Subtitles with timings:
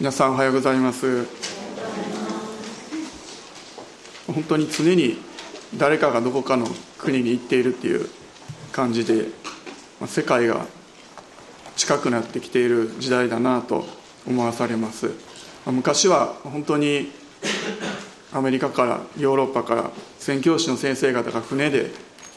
[0.00, 1.24] 皆さんおはようございます。
[4.26, 5.18] 本当に常に
[5.76, 6.66] 誰かがどこかの
[6.98, 8.08] 国に行っているっていう
[8.72, 9.28] 感じで
[10.04, 10.66] 世界が
[11.76, 13.84] 近くなってきている時代だなと
[14.26, 15.12] 思わされます。
[15.64, 17.12] 昔は本当に
[18.32, 21.92] アメリカからヨーロッパから宣教師の先生方が船で、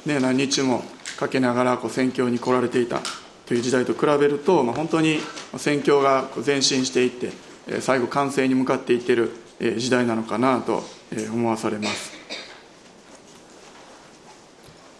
[0.06, 0.84] ね、何日も
[1.18, 3.02] かけながらこう宣教に来られていた
[3.48, 5.18] という時代と比べると、まあ、本当に
[5.56, 7.47] 宣教が前進していって
[7.82, 9.32] 最後完成に向かっていってる
[9.78, 10.84] 時代なのかなと
[11.32, 12.12] 思わされます、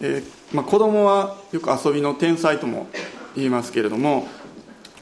[0.00, 0.22] え
[0.52, 2.88] まあ、子供はよく遊びの天才とも
[3.36, 4.26] 言いますけれども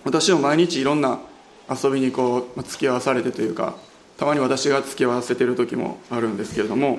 [0.04, 1.20] 私は毎日いろんな
[1.68, 3.76] 遊びにこう付き合わされてというか
[4.16, 6.98] たまに私が付き合わせてる時もあるんですけれども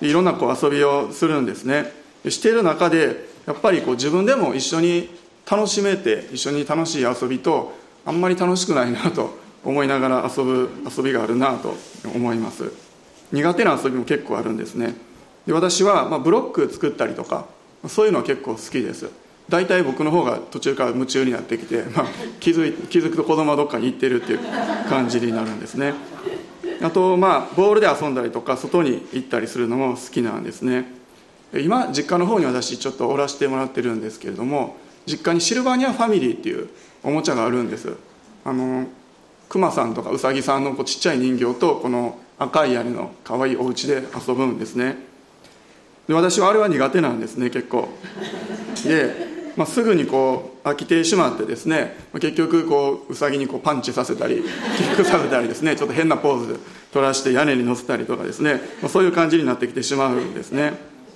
[0.00, 1.92] いろんなこう遊びをするんですね。
[2.28, 5.08] している中でやっぱりこう自分でも一緒に
[5.50, 7.72] 楽しめて一緒に楽しい遊びと
[8.04, 11.74] あんまり楽しくないなと思いながら遊ぶ遊びがあるなと
[12.14, 12.72] 思います。
[13.32, 14.94] 苦手な遊びも結構あるんですね。
[15.46, 17.46] で私は、まブロック作ったりとか
[17.88, 19.10] そういうのは結構好きです。
[19.48, 22.06] 大体僕の方が途中から夢中になってきて、まあ、
[22.38, 24.38] 気づい気づくと子供はどっかに行ってるっていう
[24.88, 25.94] 感じになるんですね。
[26.82, 30.86] あとまあボールで遊んだりとか外に行ったりするのも好きなんですね。
[31.52, 36.68] 今実家の方に私ちょっとおらせてもらってるんですけれども実家にシルバニアファミリーっていう
[37.02, 37.96] おもちゃがあるんです。
[38.44, 38.86] あの
[39.50, 44.96] クマさんとかウサギさんのこうちっちゃい人形とこの赤い屋根の可愛いいお家で遊ぶんですね。
[46.06, 47.88] で私はあれは苦手なんですね結構。
[48.84, 49.12] で、
[49.56, 54.44] まあ、すぐにこう飽きてしまってですね結局こうウサギにこうパンチさせたり
[54.76, 56.60] キックさせたりですねちょっと変なポーズ
[56.92, 60.74] 取らして屋根に乗せたりとかですね、まあ、そういう感じになってきてしまうんですね。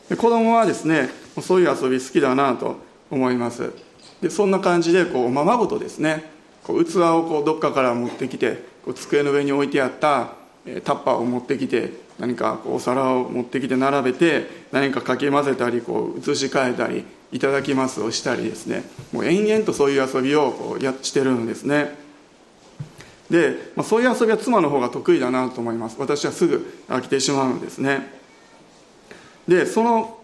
[0.09, 1.09] で子供はですね
[1.41, 2.79] そういう遊び好きだなと
[3.13, 3.73] 思います。
[4.21, 6.34] でそんな感じでこうおままごとですね
[6.65, 10.33] こう器をこうどっかから持ってきてこう机の上に置いてあった
[10.85, 18.85] タッパーを持ってきて何かこうお皿を持ってきて並べて何かかき混ぜたりこう移し替えたり「いただきます」をしたりですね。
[19.13, 22.03] もう延々とそういう遊びをこうやしてるんですね。
[23.31, 25.97] で、まあ、そういう遊びは妻の方が得意だなと思います。
[25.99, 28.13] 私はすぐ飽きてしまうんですね。
[29.49, 30.19] でその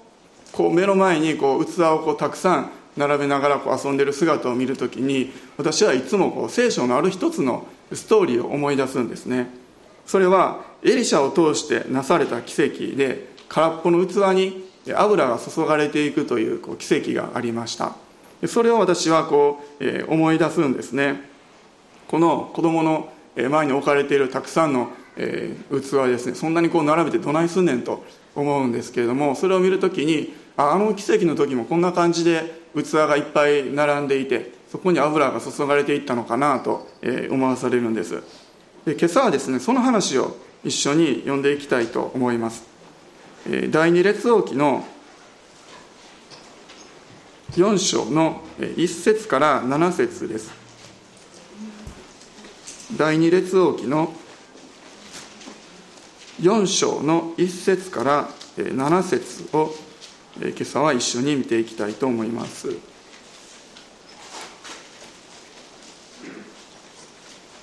[0.53, 2.71] こう目の前にこう器をこうたくさん
[3.01, 9.49] 並べながらこう遊んでる姿を見るときに私はいつもこう聖書のある一つのストーリーを思い出すんですね。
[10.07, 17.97] それはエリシャを通してなされた奇跡で空っぽの器に油が注がれていくというこう奇跡がありました。
[18.47, 21.21] それを私はこう、え思い出すんですね。
[22.09, 26.35] この子供の前に置かれているたくさんの、え器ですね。
[26.35, 36.87] そんなにこう並べてどないすんねんと思うんですけれどもそれを見るときにあの奇跡の時もこんな感じで器がいっぱい並んでいてそこに油が注がれていったのかなと
[37.31, 38.23] 思わされるんです。
[38.85, 42.65] で今朝はですねその話を一緒に読んでいきたいと思います。
[43.71, 44.85] 第二列王記の
[47.53, 50.53] 4章の1節から7節です。
[52.97, 54.13] 第二列王記の
[56.41, 59.75] 4章の1節から7節を
[60.49, 62.69] 今朝は一緒に見ていきたいと思います。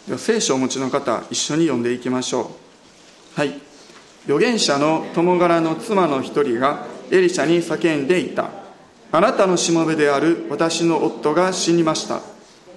[0.06, 2.52] では聖書をお持ちの方一緒に読んでいきましょ
[3.36, 3.40] う。
[3.40, 3.60] はい。
[4.26, 8.52] 預言者の友柄の妻の一人がエリシャに叫んでいた。
[9.12, 12.22] あなたのしもべである私の夫が死にました。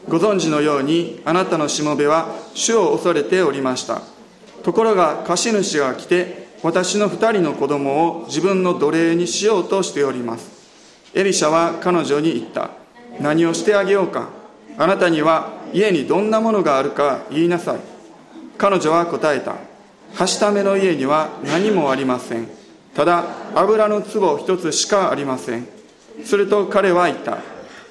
[0.08, 4.00] ご存知のようにあなたのしもべは主を恐れておりました。
[4.62, 10.50] ところが貸主が来て私の二人の子供を自分の奴隷にしようとしております。
[11.14, 12.70] エリシャは彼女に言った。
[13.18, 14.28] 何をしてあげようか。
[14.76, 17.80] あなたには家にどんなものがあるか言いなさい。
[18.58, 19.56] 彼女は答えた。
[20.14, 22.46] はしための家には何もありません。
[22.94, 25.66] ただ油の壺一つしかありません。
[26.24, 27.38] すると彼は言った。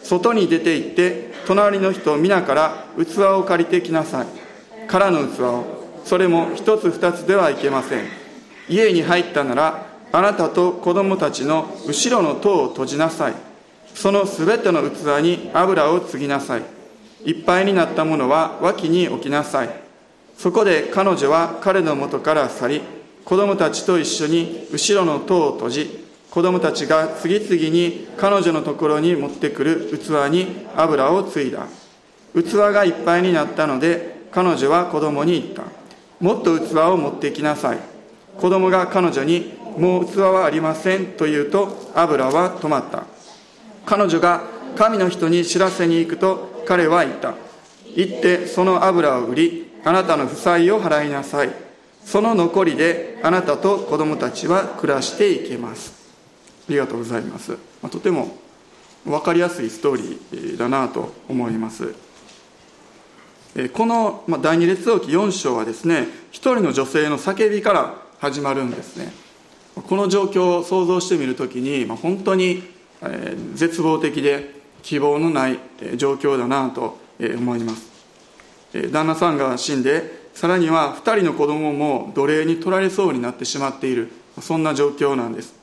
[0.03, 4.27] 外に出て行って隣の人皆から器を借りてきなさい。
[4.87, 5.79] 空の器を。
[6.05, 8.18] それも一つ二つではいけません。
[8.69, 13.33] 家に入ったならあなたと子供たちの後ろの戸を閉じなさい。
[13.93, 16.63] そのすべての器に油を継ぎなさい。
[17.25, 19.69] いっぱいになったものは脇に置きなさい。
[20.37, 22.81] そこで彼女は彼の元から去り
[23.25, 31.67] 子供たちと一緒に後ろの戸を閉じ子供たちが次々に彼女のところに持ってくる器に油を継いだ。
[32.33, 35.63] 器がいっぱいになったので彼女は子供に言った。
[36.19, 37.88] もっと器を持ってきなさい。
[38.39, 43.03] 子供が彼女に「もう器はありません」と言うと油は止まった。
[43.85, 44.41] 彼女が
[44.75, 47.33] 神の人に知らせに行くと彼は言った。
[47.95, 51.49] 行ってその油を売りあなたの負債を払いなさい。
[52.05, 55.93] その残りであなたと子供たちは暮らしていけます。
[56.67, 57.57] ありがとうございます、
[57.89, 58.37] とても
[59.05, 61.93] 分かりやすいストーリーだなと思います。
[63.73, 69.11] この第二列王記4章はですね一人の女性の叫びから始まるんですね。
[69.75, 72.63] この状況を想像してみるときに本当に
[73.53, 75.59] 絶望的で希望のない
[75.95, 77.89] 状況だなと思います。
[78.91, 84.11] 旦那さんが死んでさらには2人の子供も奴隷に取られそうになってしまっている
[84.41, 85.57] そんな状況なんです。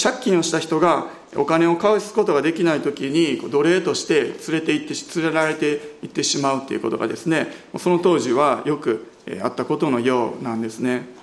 [0.00, 9.12] 借金をした人がお金を返すことができない時に奴隷として連れて行って連れられていってしまうということがですねその当時はよく
[9.42, 11.15] あったことのようなんですね。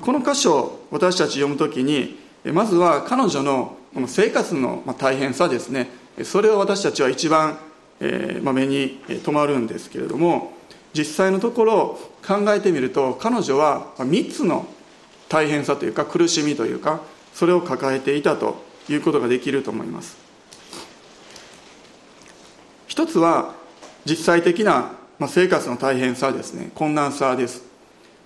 [0.00, 2.16] この箇所を私たち読む時に
[2.52, 5.88] まずは彼女のこの生活の大変さですね。
[6.22, 7.58] それを私たちは一番
[8.00, 10.52] 目に留まるんですけれども
[10.92, 14.66] 実際のところ考えてみると彼女は3つの
[15.28, 17.00] 大変さというか苦しみというか
[17.32, 20.16] それを抱えていたということができると思います。
[22.86, 23.54] 一つは
[24.04, 24.92] 実際的な
[25.28, 26.70] 生活の大変さですね。
[26.74, 27.62] 困難さです、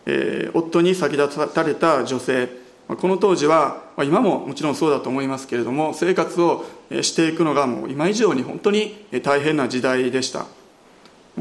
[0.08, 2.48] え、夫に先立たれた女性。
[2.88, 6.64] この当時は今ももちろんそうだと思いますけれども生活を
[7.02, 10.46] していくのがもう今以上に本当に大変な時代でした。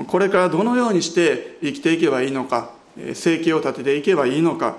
[0.07, 2.71] これからどのようにして生きていけばいいのか
[3.13, 4.75] 生計を立てていけばいいのか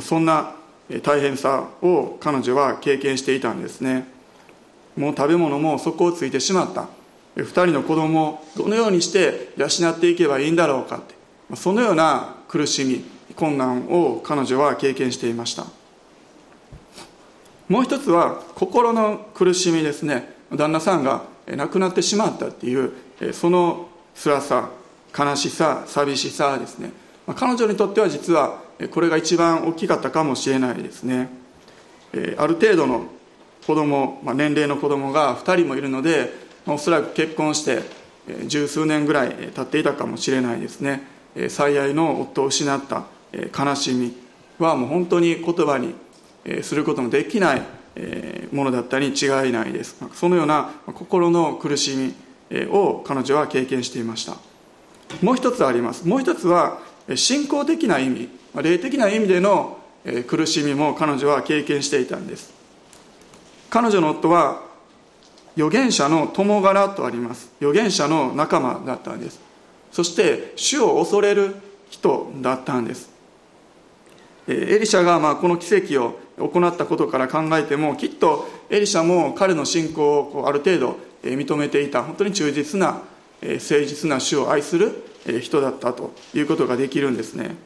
[0.00, 0.54] そんな
[1.02, 4.06] 大変さを彼女は経験していたんですね。
[4.96, 6.86] もう食べ物も底をついてしまった。
[7.34, 11.14] 2人の子供をどのようにして養っていけばいいんだろうかって。
[11.56, 13.04] そのような苦しみ
[13.36, 15.66] 困難を彼女は経験していました。
[17.68, 20.34] もう一つは心の苦しみですね。
[20.52, 22.92] 旦那さんが亡くなってしまったっていう
[23.32, 24.70] その辛さ
[25.16, 26.90] 悲しさ寂しさですね。
[27.36, 28.58] 彼女にとっては実は
[28.90, 31.28] これが一番大きかったかもしれないですね。
[32.36, 33.04] ある程度の
[33.64, 36.32] 子供まあ年齢の子供が2人もいるので
[36.66, 37.84] おそらく結婚して
[38.48, 41.19] 十数年ぐらい経っていたかもしれないですね。
[41.48, 43.04] 最愛の夫を失った
[43.56, 44.16] 悲しみ
[44.58, 45.94] はもう本当に言葉に
[46.62, 47.62] することのできない
[48.52, 49.96] ものだったに違いないです。
[50.14, 52.14] そのような心の苦しみ
[52.68, 54.36] を彼女は経験していました。
[55.22, 56.06] もう一つあります。
[56.06, 56.78] もう一つは
[57.14, 58.28] 信仰的な意味
[58.62, 59.78] 霊的な意味での
[60.26, 62.52] 苦しみも彼女は経験していたんです。
[63.70, 64.62] 彼女の夫は
[65.56, 67.50] 預言者の友柄とあります。
[67.60, 69.40] 預言者の仲間だったんです。
[69.90, 71.54] そして主を恐れる
[71.90, 73.10] 人だったんです。
[74.48, 83.02] エリシャがまあこの奇跡を行ったことから考えてもきっとエリシャも彼の信仰をある程度認めていた本当に忠実な
[83.42, 85.04] 誠実な主を愛する
[85.40, 87.56] 人だったということができるんですね。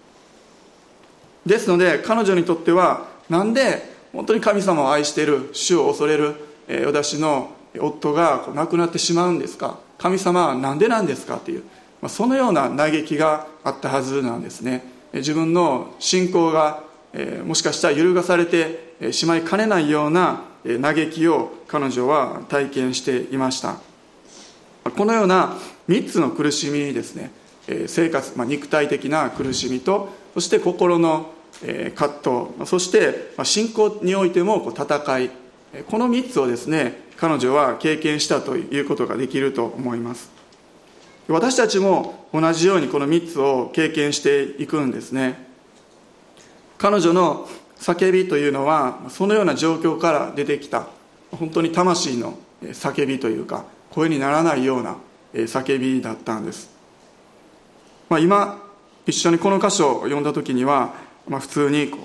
[1.47, 6.35] ですので彼女にとってはなんで本当に神様を愛している主を恐れる
[6.87, 9.79] 私の夫が亡くなってしまうんですか？
[9.99, 11.37] 神様は何でなんですか？
[11.37, 11.63] という
[12.09, 14.85] そのような嘆きがあったはずなんですね。
[15.13, 16.83] 自分の信仰が
[17.45, 23.77] もしかしたら揺るがされてしまいかねないような嘆きを彼女は体験していました。
[24.97, 25.57] このような
[25.89, 27.31] 3つの苦しみですね。
[27.87, 31.33] 生活、まあ、肉体的な苦しみとそして心の
[31.95, 32.69] 葛藤。
[32.69, 35.31] そして信仰においても戦い。
[35.89, 40.34] この3つをですね彼女は経験したということができると思います。
[41.29, 45.47] 私たちも同じようにこの3つを経験していくんですね。
[46.77, 50.87] 彼女の叫びというのはそのような状況から出てきた
[51.31, 54.97] 本当に魂の叫びというか声にならないような
[55.33, 56.71] 叫びだったんです、
[58.09, 58.63] まあ、今
[59.07, 60.95] 一緒にこの箇所を読んだ時には、
[61.29, 61.99] まあ、普通にこ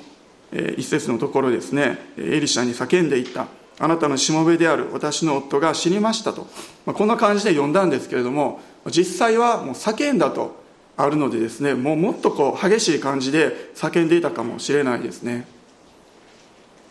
[0.54, 3.48] う一節のところですねエリシャに叫んでいった。
[3.82, 6.48] あなたのしもべである私の夫が死にましたと、
[6.86, 10.58] まあ、こんな感じで読んだんですけれども実際はもう叫んだと
[10.98, 15.48] あるのでですねもうもっとこう激しい感じで叫んでいたかもしれないですね、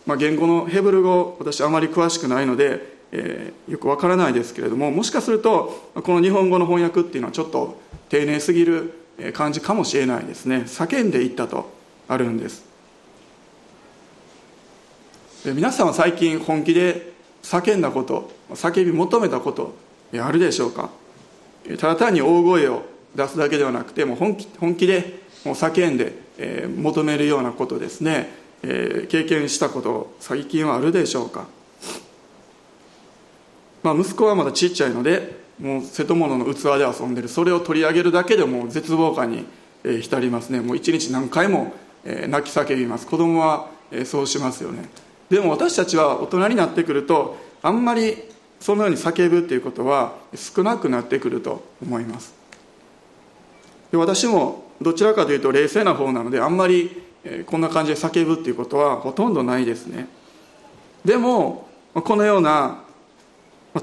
[0.05, 7.79] まあ、言語のヘブル語私あまり詳しくないので、えー、よくわからないですけれどももしかするとこの日本語の翻訳っていうのはちょっと
[8.09, 8.93] 丁寧すぎる
[9.33, 10.63] 感じかもしれないですね。
[10.65, 11.69] 叫んでいったと
[12.07, 12.63] あるんです。
[15.45, 17.11] 皆さんは最近本気で
[17.43, 19.75] 叫んだこと叫び求めたこと
[20.13, 20.89] あるでしょうか？
[21.77, 22.83] ただ単に大声を
[23.15, 28.29] 出すだけではなくてもう本気本気でもう叫んで、えー、求めるようなことですね、
[28.63, 31.47] えー、経験したこと最近はあるでしょうか、
[33.83, 37.27] まあ、息子はまだちっちゃいのでもう瀬戸物の器で遊んでる。
[37.27, 39.45] それを取り上げるだけでもう絶望感に
[39.83, 40.61] 浸りますね。
[40.61, 41.73] もう一日何回も
[42.05, 43.05] 泣き叫びます。
[43.05, 43.67] 子供は
[44.05, 44.89] そうしますよね。
[45.29, 48.15] でも私たちは大人になってくるとあんまり
[48.59, 52.33] そのように叫ぶっていうことは少なくなってくると思います。
[53.91, 57.01] で私もどちらかというと冷静な方なのであんまり
[57.45, 60.07] こんな感じで叫ぶっていうことはほとんどないですね。
[61.03, 62.83] でもこのような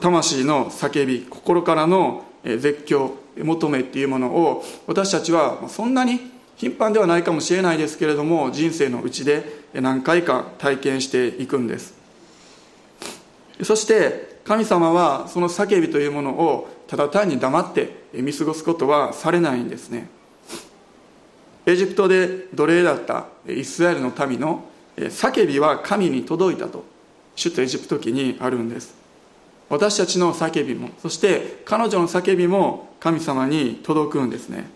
[0.00, 11.94] 魂の叫び心からの絶叫求めっていうものを私たちはそんなに頻繁ではないかもしれないですけれども人生のうちで何回か体験していくんです。
[13.62, 20.08] そして神様はその叫びというものをただ単に黙って見過ごすことはされないんですね。
[21.66, 24.64] エジプトで奴隷だったイスラエルの民の
[24.96, 26.84] 叫びは神に届いたと
[27.36, 28.94] 首都エジプト記にあるんです。
[29.68, 34.70] 私たちの叫びもそして彼女の叫びも神様に届くんですね。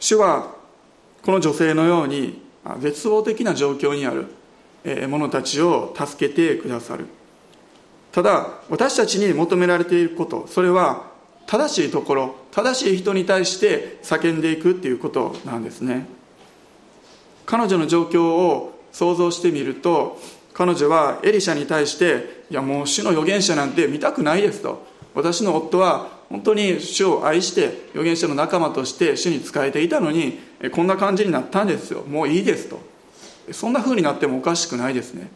[0.00, 0.56] 主は
[1.22, 2.42] この女性のように
[2.80, 4.26] 絶望的な状況にある
[5.06, 7.06] 者たちを助けてくださる。
[8.12, 11.10] ただ私たちに求められていることそれは
[11.46, 16.06] 正しいところ正しい人に対して叫んでいくっていうことなんですね。
[17.46, 20.20] 彼女の状況を想像してみると
[20.52, 24.88] 彼女はエリシャに対して「いやもう主の預言者なんて見たくないです」と。
[25.12, 30.38] 私の夫は本当に主を愛して預言者の仲間として主に仕えていたのに
[30.70, 32.02] こんな感じになったんですよ。
[32.02, 32.78] もういいですと。
[33.50, 35.28] そんな風になってもおかしくないですね。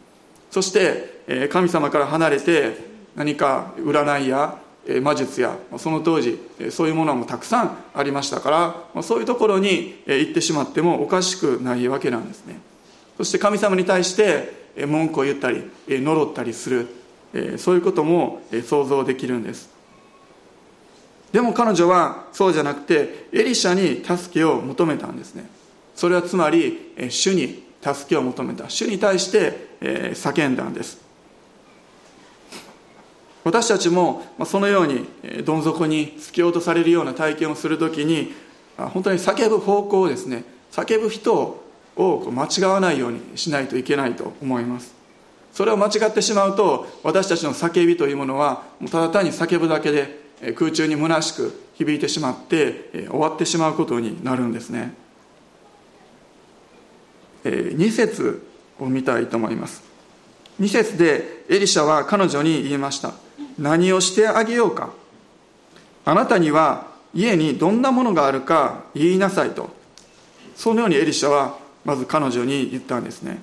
[0.49, 1.14] そして
[1.51, 2.77] 神様から離れて
[3.15, 4.57] 何か占いや
[5.01, 6.39] 魔術やその当時
[6.69, 12.59] そういうものもたくさんありましたからそういうところに行ってしまってもおかしくないわけなんですね。
[13.17, 16.87] そして神様に対して文句を言ったり呪ったりする
[17.57, 19.69] そういうことも想像できるんです。
[21.31, 25.49] でも彼女はそうじゃなくてエリシャに助けを求めたんですね。
[25.95, 28.69] それはつまり主に助けを求めた。
[28.69, 31.04] 主に対して叫んだんです。
[33.45, 35.05] 私たちもそのように
[35.45, 38.33] どん底に突き落とされるような体験をするときに
[38.75, 41.63] 本当に叫ぶ方向をですね叫ぶ人
[41.95, 44.95] を間違わないようにしないといけないと思います。
[45.53, 50.19] それを間違ってしまうと私たちの叫びというものはただ単に叫ぶだけで
[50.55, 54.93] 空中に虚しく響いてしまって終わってしまうことになるんですね。
[57.43, 58.45] 2節
[58.79, 59.83] を見たいと思います。
[60.59, 63.13] 2節でエリシャは彼女に言いました。
[63.57, 64.89] 何をしてあげようか。
[66.05, 69.69] あなたには家にどんなものがあるか言いなさいと。
[70.55, 73.41] そのようにエリシャはまず彼女に言ったんですね。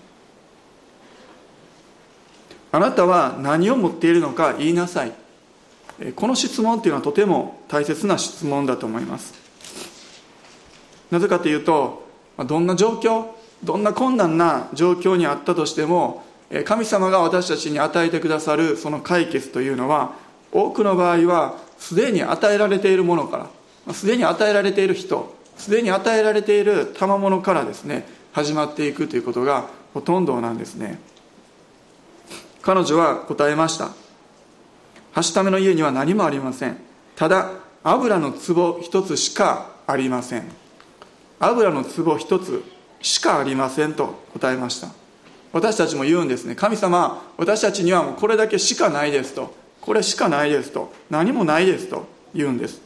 [2.71, 5.12] あなたは何を持っているのか言いなさい。
[6.16, 9.35] この質問っていうのはとても大切な質問だと思います。
[11.11, 13.26] なぜかというとどんな状況
[13.62, 16.25] どんな困難な状況にあったとしても
[16.65, 20.13] 神様が私たちに与えてくださるその解決というのは
[20.53, 23.49] 多くの場合はすでに与えられているものか
[23.87, 30.99] らすでに与えられている人すでに与えられている賜物からですね始まっていくということがほとんどなんですね。
[32.63, 33.91] 彼女は答えました。
[35.13, 36.79] はしための家には何もありません。
[37.17, 37.51] ただ
[37.85, 40.45] 油の壺一つしかありません。
[41.41, 42.65] 油の壺一つ
[43.03, 45.02] しかありませんと答えました。
[45.53, 46.55] 私たちも言うんですね。
[46.55, 49.55] 神様私たちにはもうこれだけしかないですと。
[49.81, 50.93] これしかないですと。
[51.11, 52.81] 何もないですと言うんです。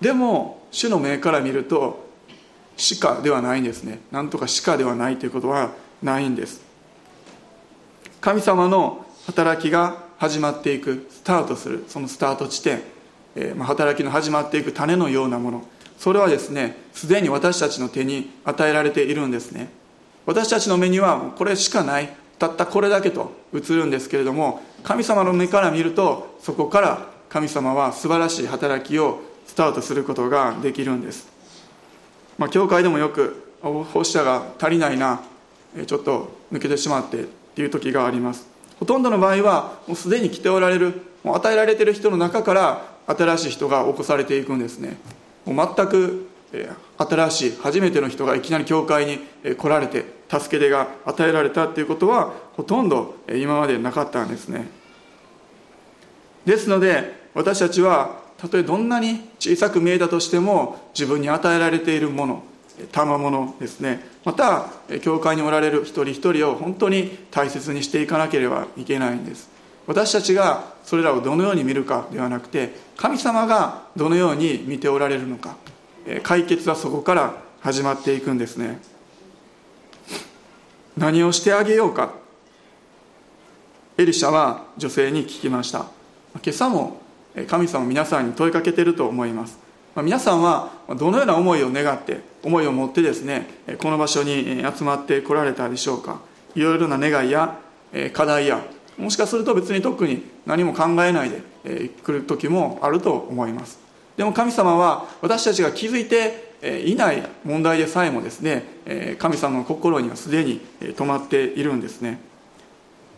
[0.00, 2.04] でも主の目から見ると
[2.76, 4.00] しかではないんですね。
[4.10, 5.70] なんとかしかではないということは
[6.02, 6.62] ないんです。
[8.20, 12.80] 神様の働きが始まっていくスタートするそのスタート地点、
[13.36, 15.62] えー、ま、働きの始まっていく種のようなもの。
[15.98, 19.68] それはですねすでに私たちの手に与えられているんですね。
[20.26, 22.24] 私たちの目にはこれしかない。
[22.38, 31.28] たったこれだけと映るんですけれども神様の目から見るとそこから神様は素晴らしい働きをスタートすることができるんです、
[32.38, 35.22] まあ、教会でもよく奉仕者が足りないな
[35.86, 38.46] ちょっと抜けてしまってっていう時があります。
[38.78, 44.96] ほとんどの場合はもうすでに来ておられるもう与えられてる人の中から新しい人が起こされていくんですね。
[45.46, 46.28] もう全く
[46.98, 49.18] 新しい初めての人がいきなり教会に
[49.56, 54.66] 来られて助け手が与えられたっていうことはほとんど今までなかったんですね。
[56.44, 62.42] ですので私たちはたとえどんなに小さく見えたとしても自分に与えられているもの
[62.92, 64.00] 賜物ですね。
[64.24, 64.66] また
[65.00, 69.48] 教会におられる一人一人を本当に大切にしていかなければいけないんです。
[69.86, 75.56] 私たちがそれらをどのように見るかではなくて神様がどのように見ておられるのか。
[76.22, 78.80] 解決はそこから始まっていくんですね。
[80.96, 82.12] 何をしてあげようか。
[83.96, 85.86] エリシャは女性に聞きました。
[86.34, 87.00] 今朝も
[87.48, 89.58] 神様皆さんに問いかけていると思います。
[89.96, 93.46] 皆さんはどのような思いを願って思いを持ってですね
[93.78, 96.20] この場所に集まってこられたでしょうか。
[96.54, 97.58] いろいろな願いや
[98.12, 98.60] 課題や
[98.98, 101.42] もしかすると別に特に何も考えないで
[102.04, 103.83] 来る時もあると思います。
[104.16, 106.54] でも神様は私たちが気づいて
[106.84, 108.64] いない問題でさえもですね
[109.18, 112.18] 神様の心にはすでに止まっているんですね。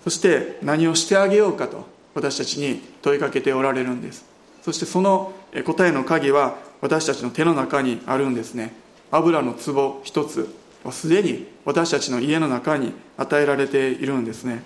[0.03, 1.85] そして何をしてあげようかと
[2.15, 4.25] 私たちに問いかけておられるんです。
[4.63, 5.33] そしてその
[5.65, 8.73] 答えの鍵は私たちの手の中にあるんですね。
[9.11, 14.63] 油の壺一つはすでに私たちの家の中に与えられているんですね。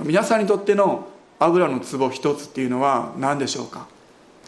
[0.00, 3.86] 皆さんにとっての油の壺一つっていうのは何でしょうか？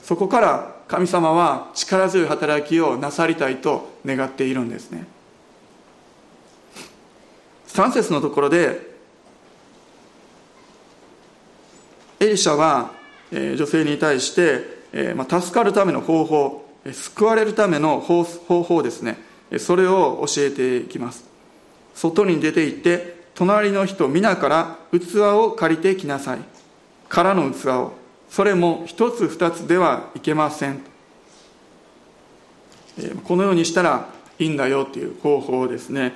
[0.03, 5.07] そこから神様は力強い働きをなさりたいと願っているんですね。
[7.69, 8.93] 3節のところで
[12.21, 12.91] エリシャは
[13.31, 19.17] 女性に対して助かるための方法救われるための方法ですね。
[19.59, 21.25] それを教えていきます。
[21.95, 26.41] 外に出て行って隣の人皆から器を借りてきなさい。
[27.09, 28.02] 空の器を。
[28.33, 30.81] それも一つ二つではいけません。
[33.25, 34.09] このようにしたら
[34.39, 36.15] いいんだよという方法をですね、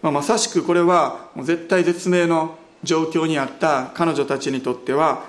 [0.00, 5.24] まあ、まさしくこれは絶対絶命の状況にあった彼女たちにとっては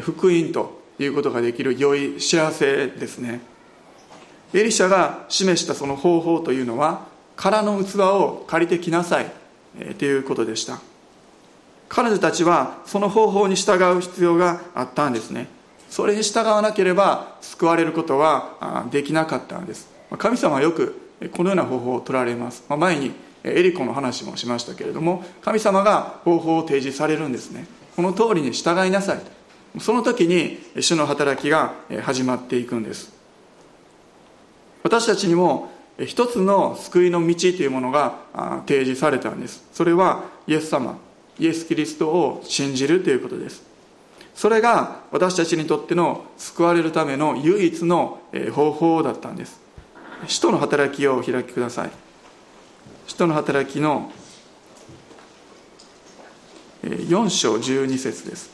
[0.00, 3.42] 福音ということができる良い知らせですね。
[4.54, 7.04] エリシャが示したその方法というのは
[7.36, 9.30] 空の器を借りてきなさい
[9.98, 10.80] ということでした。
[11.90, 15.60] 彼女たちはその方法に従う必要があったんですね。
[15.92, 19.90] それに従わなければ救われることはできなかったんです。
[20.16, 20.98] 神様はよく
[21.32, 22.64] このような方法を取られます。
[22.66, 23.12] 前に
[23.44, 27.66] エリコの話もしましたけれども神様が方法を提示されるんですね。
[27.94, 29.18] この通りに従いなさい
[29.74, 29.80] と。
[29.80, 33.12] その時に主の働きが始まっていくんです。
[34.82, 38.14] 私たちにも一つの救いの道というものが
[38.66, 39.62] 提示されたんです。
[39.74, 40.96] それはイエス様
[41.38, 43.71] イエス・キリストを信じるということです。
[44.34, 48.20] それが私たちにとっての救われるための唯一の
[48.54, 49.60] 方法だったんです。
[50.26, 51.90] 使徒の働きをお開きください。
[53.06, 54.10] 使徒の働きの
[56.82, 58.51] 4章12節です。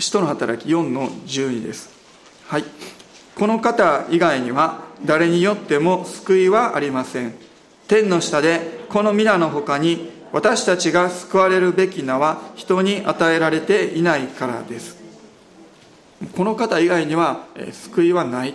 [0.00, 1.90] 使徒の働き4の12です。
[2.46, 2.64] はい。
[3.36, 7.34] この方以外には誰によっても救いはありません。
[7.86, 14.96] 天の下でこの皆の他に私たちが救われるべき名は人に与えられていないからです。
[16.36, 18.54] この方以外には救いはない。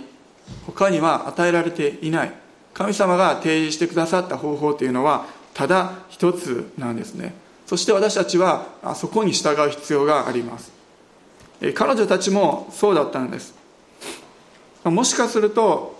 [0.65, 2.33] 他には与えられていない。
[2.73, 7.33] 神様が提示してくださった方法というのはただ一つなんですね。
[7.65, 10.74] そして私たちはそこに従う必要があります。
[11.73, 13.55] 彼女たちもそうだったんです。
[14.83, 15.95] もしかすると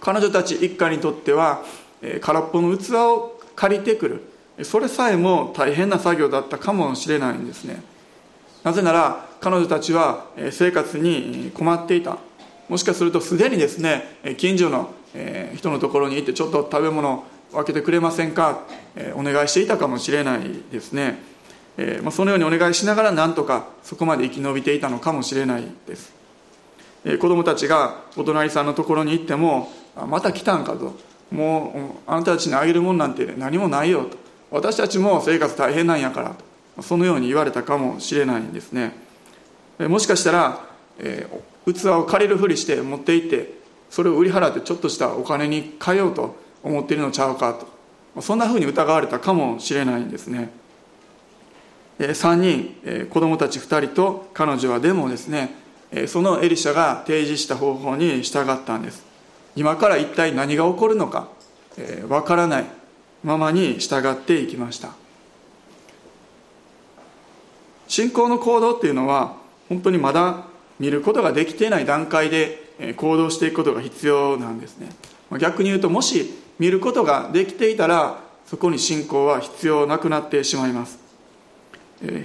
[0.00, 1.64] 彼女たち一家にとっては
[2.20, 4.64] 空っぽの器を借りてくる。
[4.64, 7.82] それさえも大変な作業だったかもしれないんですね。
[8.62, 12.18] なぜなら彼女たちは生活に困っていた。
[12.68, 14.90] もしかするとすでにですね近所の
[15.56, 18.60] 人のところに行ってちょっと食べ物分けてくれませんか？
[19.14, 21.18] お願いしていたかもしれないですね。
[21.82, 26.12] えー、まあ、そのようにお願いしながらなんとかそこまで生き延びていたのかもしれないです、
[27.06, 30.94] えー、子供たちがお隣さんのところに行っても「あまた来たんか」と
[31.32, 34.18] 「もうあなたたちにあげるもんなんて何もないよ」と
[34.52, 36.30] 「私たちも生活大変なんやから」
[36.76, 36.82] と。
[36.82, 38.94] そのように言われたかもしれないんですね、
[39.78, 40.64] えー、もしかしたら、
[40.98, 41.28] え
[41.66, 43.52] 器を借りるふりして持って行って
[43.90, 47.54] それを売り払ってちょっとしたお金に変えようと思っているのちゃうか
[48.14, 48.22] と。
[48.22, 50.50] そんなふうに疑われたかもしれないんですね。
[52.00, 55.54] 3人子供たち2人と彼女はでもですね
[56.06, 59.04] そのエリシャが提示した方法に従ったんです。
[59.54, 61.28] 今から一体何が起こるのか
[62.08, 62.64] わからない
[63.22, 64.90] ままに従っていきました。
[67.86, 69.36] 信仰の行動っていうのは
[69.68, 70.44] 本当にまだ
[70.78, 74.88] 見ることができていない段階で行動していくことが必要なんですね。
[75.38, 81.09] 逆に言うともし見ることができていたらそこに信仰は必要なくなってしまいます。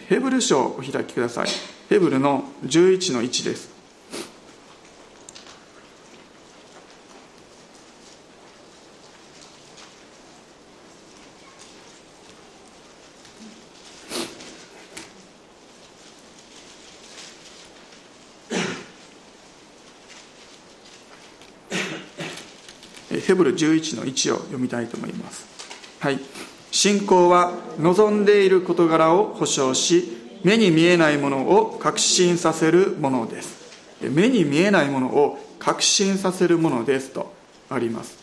[0.07, 1.47] ヘブル書をお開きください
[1.89, 3.75] ヘブルの11の1です
[23.25, 25.47] ヘブル11の1を読みたいと思います。
[25.99, 26.19] はい。
[26.75, 33.55] 信仰は望んでいる事柄を保証し、目に見えないものを確信させるものです。
[34.01, 37.33] 目に見えないものを確信させるものですと
[37.69, 38.17] あります。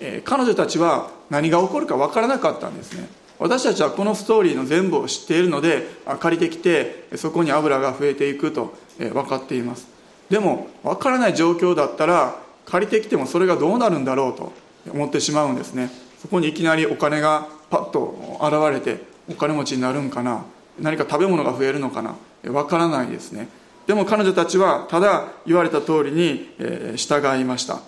[0.00, 3.10] えー彼女たちは何が起こるか分からなかったんですね。
[3.38, 5.86] 私たちはこのストーリーの全部を知っているので、
[6.18, 9.86] 借りてきて、そこに油が増えていくとえー分かっています。
[10.30, 14.52] でも、分からない状況だったら、借りてきてもそれがどうなるんだろうと
[14.90, 20.44] 思ってしまうんですねそこにいきなりお金がパッと現れてお金持ちになるんかな？
[20.80, 22.16] 何か食べ物が増えるのかな？
[22.50, 23.48] わからないですね。
[23.86, 26.48] でも彼女たちはただ言われた通りに
[26.96, 27.80] 従いました。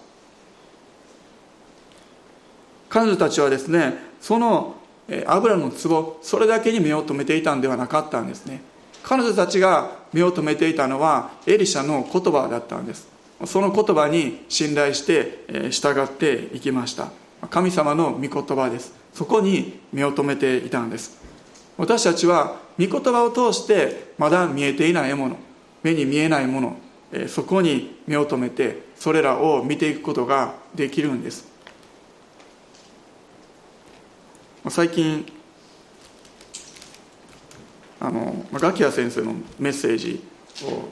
[2.89, 4.75] 彼女たちはですねその
[5.27, 8.61] 油の壺それだけに目を留めていたんではなかったんですね。
[9.03, 13.09] 彼女たちが目を留めていたのはエリシャの言葉だったんです。
[13.47, 17.11] その言葉に信頼して従っていきました。
[17.51, 18.93] 神様の御言葉です。
[19.13, 21.19] そこに目を留めていたんです。
[21.77, 25.37] 私たちは御言葉を通してまだ見えていないもの
[25.83, 26.77] 目に見えないもの
[27.29, 31.47] そこに目を留めてそれらを見ていくことができるんです。
[34.69, 35.25] 最近
[38.01, 40.23] あのガキヤ先生のメッセージ
[40.65, 40.89] を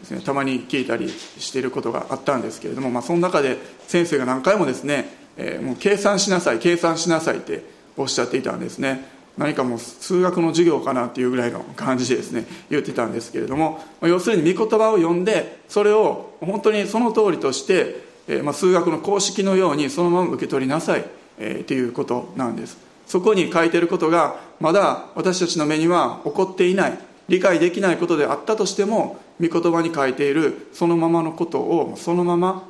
[0.00, 7.64] ですね、たまに聞いたりしていることがあったんですけれども、まあ、その中で先生が何回もですね、えもう計算しなさい計算しなさいって
[7.96, 9.12] おっしゃっていたんですね。
[9.36, 17.96] 何かもう数学の授業かなっていうぐらいの感じでですね言ってたんですけれども、要するに御言葉を読んでそれを本当にその通りとして、
[18.28, 21.04] えま、数学の公式のようにそのまま受け取りなさい、
[21.38, 22.78] えーっていうことなんです。
[23.06, 32.68] そこに書いてることがまだ私たちの目には起こっていない理解できないことであったとしても御言葉に書いているそのままのことをそのまま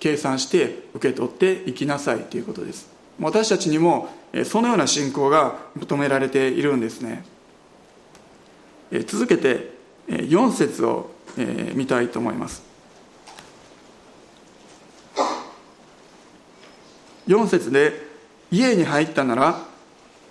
[0.00, 2.88] 計算して受け取っていきなさいということです。
[3.20, 4.08] 私たちにも
[4.44, 7.24] そのような信仰が求められているんですね。
[9.06, 9.74] 続けて
[10.08, 11.10] 4節を
[11.74, 12.62] 見たいと思います。
[17.28, 18.08] 4節で
[18.50, 19.64] 家に入ったなら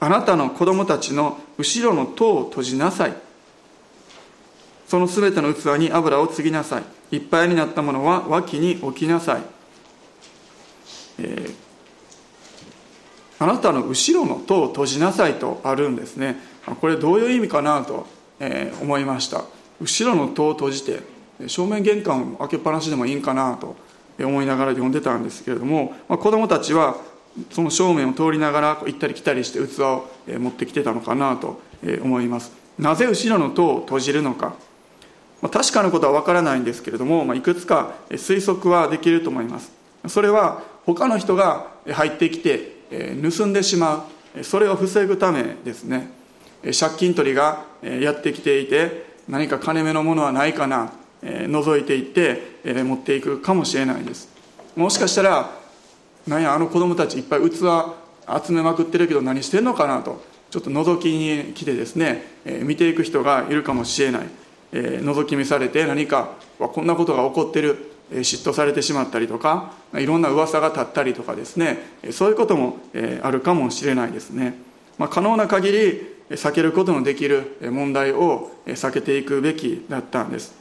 [0.02, 3.14] あなたの子供たちの後ろの戸を閉じなさい。
[4.88, 6.84] そのすべての器に油を継ぎなさい。
[7.12, 9.42] いっぱいになったものは脇に置きなさい、
[11.20, 11.70] えー
[13.42, 16.36] あなたの後ろの戸を閉じなさいとあるんですね。
[16.82, 18.06] これどういう意味かなと、
[18.38, 19.46] えー思いました。
[19.80, 21.00] 後ろの戸を閉じて
[21.48, 23.78] 正面玄関を開けっぱなしでもいいんかなと
[24.20, 26.98] 思いながら読んでたんですけれども、まあ、子供たちは
[27.52, 31.62] その正面を通りながら行ったり来たりして器を持ってきてたのかなと
[32.04, 32.52] 思います。
[32.78, 34.54] なぜ後ろの戸を閉じるのか。
[35.42, 39.72] まあ、確かなことは分からないんですけれども、まあ、いくつか推測はできると思います。
[40.08, 42.80] それは他の人が入ってきて
[43.22, 44.44] 盗んでしまう。
[44.44, 46.10] それを防ぐためですね。
[46.64, 54.30] 借金取りがやってきていて何か金目のものはないかな覗いていって持っていくかもしれないです。
[54.76, 55.52] もしかしたら
[56.28, 57.56] なんやあの子供たちいっぱい器
[58.46, 62.24] 集めまくってるけど何してんのかなとちょっと覗きに来てですね、
[62.64, 64.28] 見ていく人がいるかもしれない、
[64.72, 67.89] 覗き見されて何かこんなことが起こってる。
[68.12, 71.80] 嫉妬されてしまったりとかいろんな噂が立ったりとかですね。
[72.12, 72.78] そういうことも
[73.22, 74.56] あるかもしれないですね、
[74.98, 80.54] まあ、可能な限り避けることのできる問題を避けていくべきだったんです。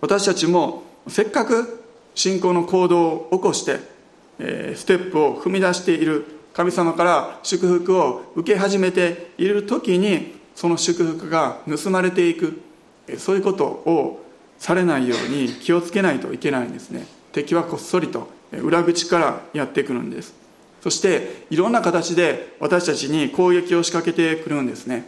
[0.00, 3.78] 私たちもせっかく信仰の行動を起こして
[4.74, 12.60] ステップを踏み出している神様から祝福を受け始めている時にその祝福が盗まれていく
[13.18, 14.25] そういうことを
[14.58, 17.06] されないように気をつけないといけないんですね。
[17.32, 20.34] 敵はこっそりと裏口からやってくるんです。
[20.82, 25.04] そしていろんな形で私たちに攻撃を仕掛けてくるんですね。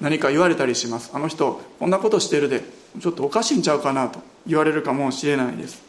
[0.00, 1.10] 何か言われたりします。
[1.12, 2.80] あの人こんなことしてるで。
[2.98, 5.80] ちょっとおかしいんちゃうかなと言われるかもしれないです。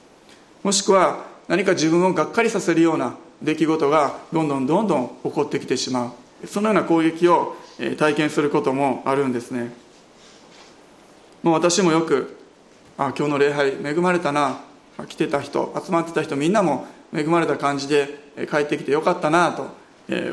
[0.62, 6.48] もしくは何か自分をがっかりさせるような出来事がどんどんどんどん起こってきてしまう。
[6.48, 7.56] そのような攻撃を
[7.98, 9.74] 体験することもあるんですね。
[11.42, 12.38] もう私もよく
[13.02, 14.60] あ今日の礼拝恵まれたな。
[15.08, 18.20] 来てた人集まってた人みんなも恵まれた感じで
[18.52, 19.72] 帰ってきてよかったなと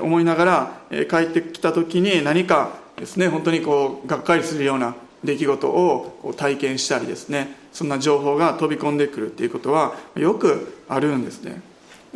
[0.02, 11.62] 思いながら帰ってきた時に何かですね本当にこうがっかりするような出来事を体験したりですねそんな情報が飛び込んでくるっていうことはよくあるんですね。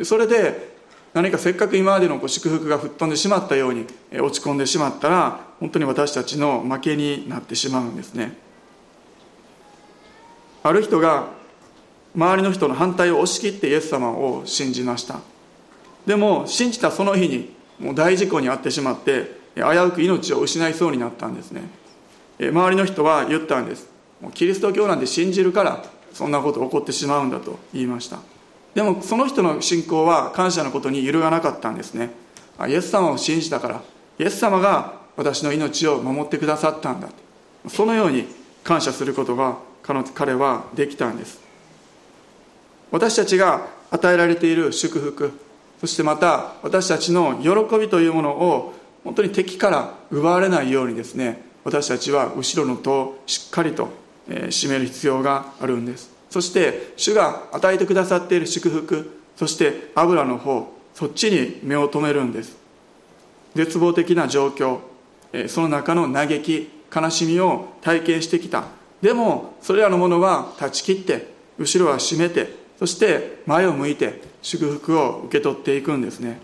[0.03, 0.75] それで
[1.15, 3.87] 何かせっかく今までの祝福が吹っ飛んでしまったように
[4.19, 8.43] 落ち込んでしまったら本当に私たちの負けになってしまうんですね。
[10.63, 11.27] ある人が
[12.15, 15.19] 周りの人の反対を押し切ってイエス様を信じました。
[16.05, 21.63] でも信じたその日にもう大事故に遭ってしまって危うく命を失いそうになったんですね。
[22.39, 23.89] 周りの人は言ったんです。
[24.33, 28.19] キリスト教なんて信じるからそんなこと起こってしまうんだと言いました。
[28.73, 32.11] でもその人の信仰は感謝のことに揺るがなかったんですね。
[32.67, 33.81] イエス様を信じたから
[34.19, 37.09] イエス様が私の命を守ってくださったんだ。
[37.67, 38.27] そのように
[38.63, 41.41] 感謝することが彼はできたんです。
[42.91, 45.31] 私たちが与えられている祝福
[45.81, 53.89] そしてまた私たちの喜びというものを本当に敵から奪われないようにですね私たちは後ろの戸をしっかりと
[54.27, 56.11] 締める必要があるんです。
[56.29, 62.55] そして主が与えてくださっている祝福そして油の方そっちに目を留めるんです。
[63.55, 64.79] 絶望的な状況
[65.47, 68.65] その中の嘆き悲しみを体験してきた。
[69.03, 71.27] でもそれらのものは断ち切って
[71.59, 76.39] 後ろは閉めてそして前を向いて祝福を受け取っていくんですね。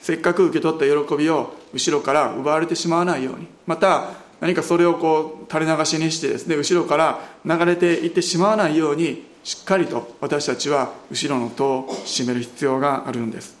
[0.00, 3.46] せっかく受け取った喜びを後ろから奪われてしまわないように。
[3.66, 13.58] また何かそれをこう垂れ流しにしてですね後ろから流れていってしまわないようにしっかりと私たちは後ろの戸を閉める必要があるんです。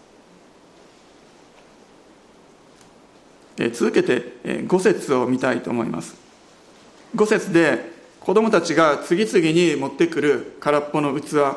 [3.74, 6.16] 続けて5節を見たいと思います。
[7.14, 11.56] 5節で子供たちが次々に持ってくる空っぽの器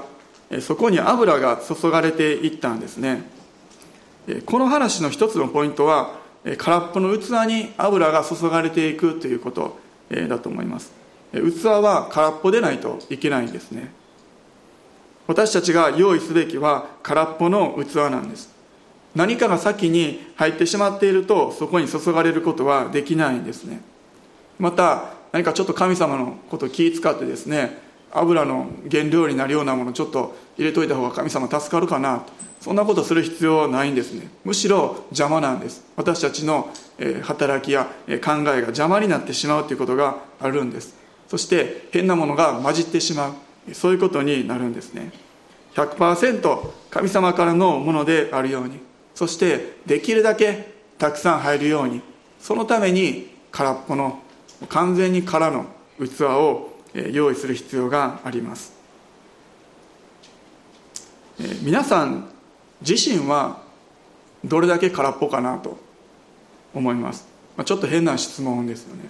[0.62, 3.23] そこに油が注がれていったんですね。
[4.45, 6.15] この話の一つのポイントは
[6.58, 9.78] 空っぽの器に油が注がれていくということ
[10.10, 10.91] だと思います。
[11.34, 13.91] 器は空っぽでないといけないんですね。
[15.28, 18.54] 私たちが用意すべきは空っぽの器なんです。
[19.15, 23.82] 何かが先に入ってしまっているとそこに注がれることはできないんですね。
[24.60, 27.78] また何かちょっと神様のことを気遣ってですね
[28.12, 32.32] 油の原料になるようなものちょっと入れといた方が神様助かるかなと。
[32.62, 34.30] そんなことする必要はないんですね。
[34.46, 35.84] むしろ邪魔なんです。
[35.98, 36.69] 私たちの
[37.24, 40.96] 働きや考えが邪魔になってしまうということがあるんです。
[41.28, 43.36] そして変なものが混じってしま
[43.67, 43.74] う。
[43.74, 45.12] そういうことになるんですね。
[45.76, 48.80] 100%神様からのものであるように。
[49.15, 52.02] そしてできるだけたくさん入るように。
[52.39, 54.22] そのために空っぽの
[54.69, 55.65] 完全に空の
[55.99, 56.73] 器を
[57.12, 58.73] 用意する必要があります。
[61.62, 62.30] 皆さん
[62.88, 63.62] 自身は
[64.43, 65.78] どれだけ空っぽかなと
[66.73, 67.26] 思います、
[67.65, 69.10] ちょっと変な質問ですよね。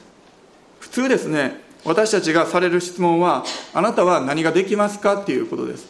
[0.80, 5.88] 普通ですね私たちがされる質問はあなたは何ができますかっていうことです。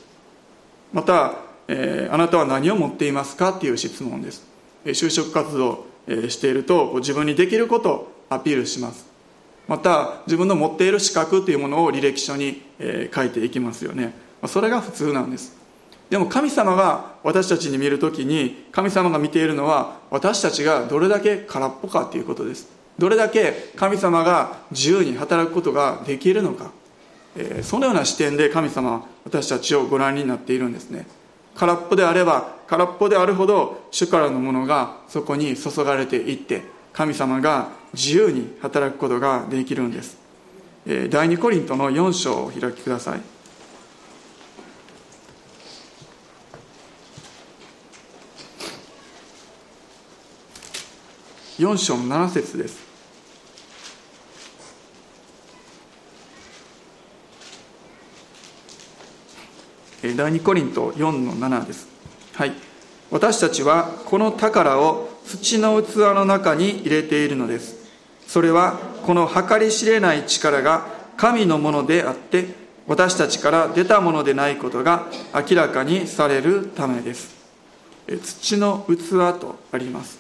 [0.92, 1.36] また、
[1.68, 4.44] えー、あなたは何を持っていますかっていう質問です。
[4.86, 5.86] 就職活動
[6.30, 9.13] していると自分にできることをアピールします。
[9.68, 12.62] また自分の持っている資格というものを履歴書に
[13.14, 14.14] 書いていきますよね。
[14.48, 15.56] それが普通なんです。
[16.10, 22.68] でも神様が私たちに見るときに神様が見ているのは私たちがどれだけ空っぽかということです。
[23.00, 26.72] どれだけ神様が自由に働くことができるのか、
[27.64, 31.08] そのような視点で神様は私たちをご覧になっているんですね。
[31.56, 40.18] 空っぽであれば空っぽであるほど主からのものがそこに注がれていって神様が自由に働くことができるんです、
[40.86, 43.22] え、第2コリントの4章をお開きください。
[51.60, 52.84] 4章の7節です。
[60.02, 61.88] 第2コリント4の7です。
[62.34, 62.54] はい。
[63.10, 67.83] 私たちはこの宝を土の器の中に入れているのです。
[68.34, 72.48] それはこの計り知れない力が神のものであって
[72.88, 77.32] 私たちから出たものでないことが明らかにされるためです。
[78.08, 80.18] 土の器とあります。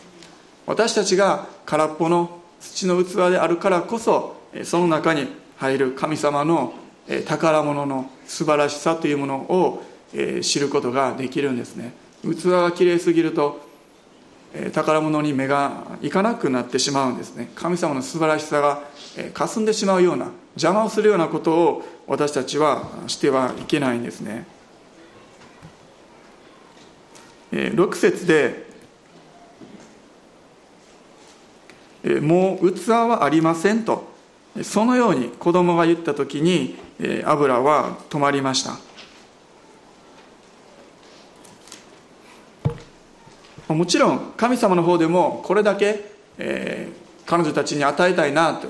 [0.67, 5.25] 私たちが空っぽの土の器であるからこそその中に
[5.57, 6.75] 入る神様の
[7.25, 9.83] 宝物の素晴らしさというものを
[10.43, 11.95] 知ることができるんですね。
[12.21, 13.72] 器がきれいすぎると
[14.71, 17.51] 宝物に目がいかなくなってしまうんですね。
[17.55, 18.83] 神様の素晴らしさが
[19.33, 24.45] 霞んでしまうような邪魔をするようなことを私たちはしてはいけないんですね。
[27.51, 28.71] 6節で
[32.21, 34.11] もう器はありませんと。
[34.61, 36.75] そのように子供が言った時に
[37.25, 38.77] 油は止まりました。
[43.67, 46.05] もちろん神様の方でもこれだけ、
[46.37, 48.67] えー、彼女たちに与えたいなと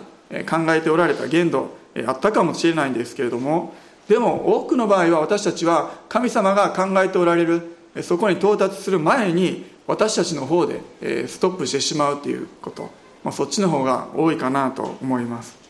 [0.50, 1.76] 考えておられた限度
[2.08, 3.74] あったかもしれないんですけれども
[4.08, 10.82] でも多くの場合は私たちは神様が考えておられるそこに到達する前に私たちの方で
[11.28, 12.90] ストップしてしまうということ、
[13.24, 15.64] まあ、そっちの方が多いかなと思います。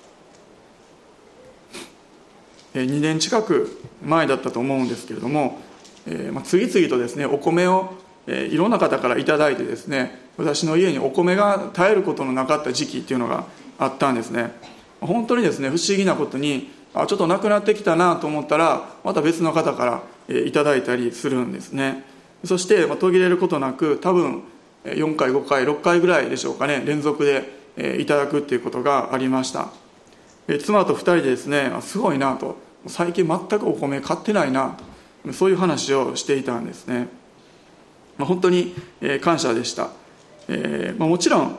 [2.73, 5.59] 2年近く前だったと思うんですけれども、
[6.07, 7.93] えまあ、次々とですねお米を
[8.27, 13.45] えいろんな方から頂いてですね私の家にお米が絶えることのなかった時期っていうのが
[13.77, 14.51] あったんですね。
[15.01, 22.03] 本当にですね不思議なことにあちょっとなくなってきたなと思ったらまた別の方から、えいただいたりするんですね。
[22.45, 24.43] そして、まあ、途切れることなく多分
[24.85, 29.69] 4回5回6回ぐらいでしょうかね連続で、えいただくっていうことがありました、
[30.47, 32.57] え妻と2人でですねすごいなと。
[32.87, 34.77] 最近全くお米買ってないな。
[35.25, 37.07] とそういう話をしていたんですね。
[38.23, 38.73] まあ、本当に
[39.19, 39.89] 感謝でした、
[40.47, 41.57] えーまあ、もちろん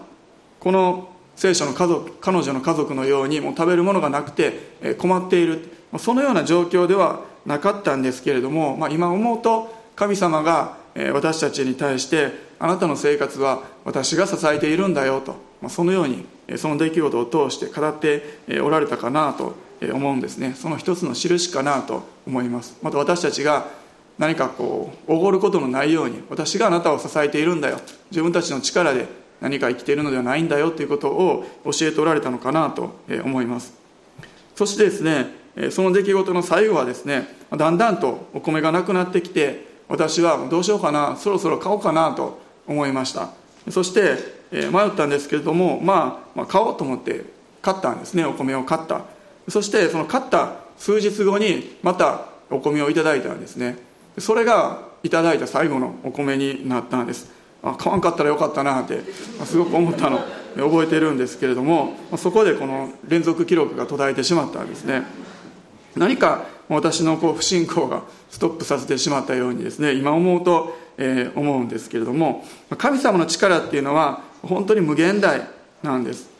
[0.58, 10.78] この聖書の家族彼女の家族のようにもう食べるものがなくて困っているそのような状況ではなかったんですけれども、まあ、今思うと神様が
[11.12, 16.24] 私たちに対してあなたの生活は私が支えているんだよと、まあ、そのように
[16.56, 19.54] その出来事を通して語っておられたかなと
[19.92, 20.54] 思うんですね。
[20.56, 22.78] その一つの印かなと思います。
[22.80, 23.83] また私たちが
[24.18, 27.80] 何かこうおごることのないように私があなたを支えているんだよ。
[28.10, 29.06] 自分たちの力で
[29.40, 30.70] 何か生きているのではないんだよ。
[30.70, 33.74] ということを教えておられたのかなと思います。
[34.54, 35.26] そしてですね
[35.70, 43.30] その出来事の最後はですねだんだんとお米がなくなってきて私はどうしようかなそろそろ買おうかなと思いました。
[43.70, 44.16] そして
[44.52, 47.24] 迷ったんですけれども、まあ、まあ買おうと思って
[47.62, 49.02] 買ったんですねお米を買った。
[49.48, 53.76] そしてその買った数日後にまたお米をいただいたんですね。
[54.18, 57.30] それがいただいた最後のお米になったんです。
[57.62, 59.00] あ買わんかったらよかったなって
[59.44, 60.20] すごく思ったの。
[60.56, 65.02] 覚えてるんですけれどもそこでこの連続記録が途絶えてしまったんですね。
[65.96, 72.44] 何か私のこう不信仰がストップさせてしまったようにですね今思うと、えー、思うんですけれども
[72.78, 75.42] 神様の力っていうのは本当に無限大
[75.82, 76.30] なんです。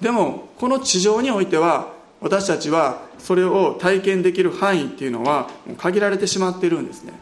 [0.00, 7.14] でもこの地上においては私たちはそれを体験できる範囲っていうのは限られてしまっているんですね。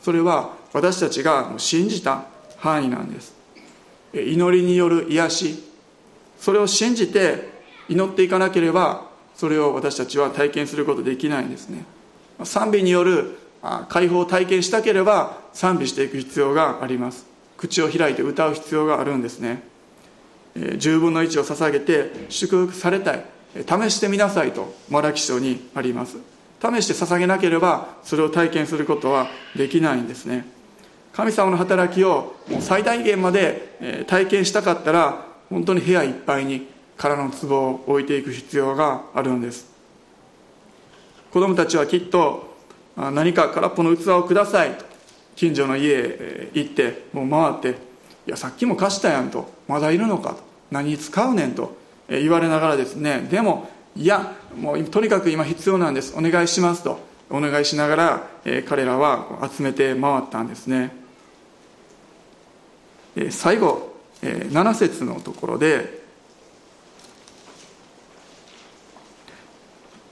[0.00, 2.26] それは私たちが信じた
[2.58, 3.34] 範囲なんです。
[4.14, 5.64] 祈りによる癒し。
[6.38, 7.48] それを信じて
[7.88, 11.84] 祈っていかなければそれを私たちは体験することできないんですね。
[12.44, 13.36] 賛美による
[13.88, 17.26] 解放を体験したければ賛美していく必要があります。
[17.56, 19.64] 口を開いて歌う必要があるんですね。
[20.54, 23.37] 10分の1を捧げて祝福されたい。
[23.54, 26.18] 試してみなさいとマラキ書にあります。
[26.60, 30.46] 試して捧げなければそれを体験することはできないんですね。
[31.12, 39.66] 神様の働きをもう最大限まで体験したかったら本当に部屋いっぱいに空の壺を置いていく必要があるんです。
[41.32, 42.56] 子供たちはきっと
[42.96, 44.74] 何か空っぽの器をください。
[44.74, 44.84] と
[45.36, 47.78] 近所の家へ行ってもう回って
[48.26, 50.40] 「いやさっきも貸したやん」と「まだいるのか」と
[50.72, 51.77] 「何に使うねん」と。
[52.08, 56.14] 言われながらですねでもいやもうとにかく今必要なんです。
[56.16, 57.06] お願いしますと。
[57.30, 58.26] お願いしながら、
[58.66, 60.96] 彼らは集めて回ったんですね、
[63.30, 66.02] 最後、7節のところで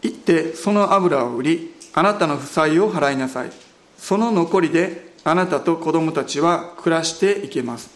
[0.03, 3.51] 行ってその油を売りあなたの負債を払いなさい。
[3.97, 7.91] その残りであなたと子供たちは暮らしていけます。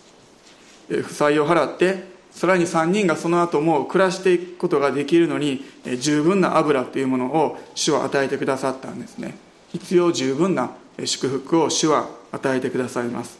[0.88, 2.09] 負債を払って
[2.40, 5.62] さらに3人がその後も暮らしていくことができるのに
[5.98, 9.36] 十分な油というものを主は与えてくださったんですね。
[9.72, 10.70] 必要十分な
[11.04, 13.38] 祝福を主は与えてくださいます。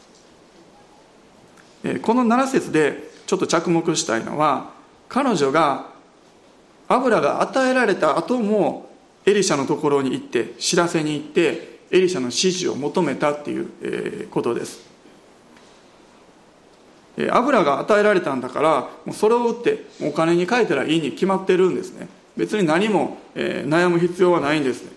[2.03, 4.69] この7節でちょっと着目したいのは
[5.09, 5.87] 彼女が
[6.87, 8.87] 油が与えられた後も
[9.25, 14.90] エリシャのところに行って知らせに行ってエリシャの指示を求めたっていうことです。
[17.29, 22.07] 油が与えられたんだからもうそれを売ってお金に変えたらいいに決まってるんですね。
[22.37, 24.91] 別に何も、えー、悩む必要はないんですね。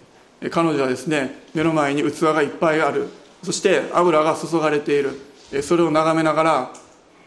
[0.50, 3.08] 彼女はですね目の前に器がいっぱいある。
[3.42, 5.18] そして油が注がれている。
[5.52, 6.72] えそれを眺めながら、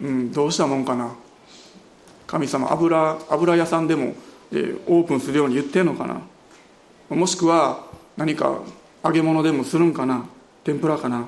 [0.02, 1.14] うん、どうしたもんかな。
[2.26, 4.16] 神様油油屋さんでも、
[4.52, 6.22] えー、オープンするように言ってんのかな。
[7.16, 7.86] もしくは
[8.18, 8.60] 何か
[9.04, 10.26] 揚げ物でもするんかな。
[10.64, 11.28] 天ぷらかな。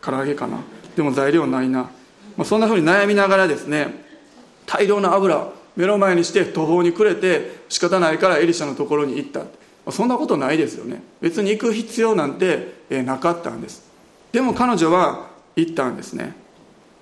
[0.00, 0.60] 唐揚げかな。
[0.96, 1.90] でも材料ないな。
[2.38, 3.88] まあ、そんなふうに悩みながらですね
[4.64, 9.42] 大量の油目の前にして途方に暮れて仕方ないからエリシャのところに行った。
[9.92, 11.02] そんなことないですよね。
[11.20, 13.88] 別に行く必要なんてえなかったんです。
[14.32, 16.34] でも彼女は行ったんですね。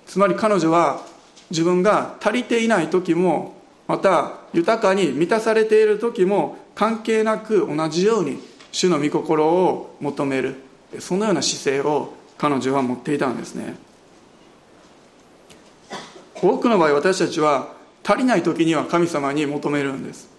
[0.05, 1.01] つまり彼女は
[1.49, 3.57] 自分が足りていない時も
[3.87, 8.39] また豊かに満たされている時も関係なく同じように
[8.71, 10.55] 主の御心を求める。
[10.99, 13.86] そのような姿勢を彼女は持っていたんですね。
[16.41, 17.73] 多くの場合私たちは
[18.03, 20.29] 足りない時には神様に求めるんです。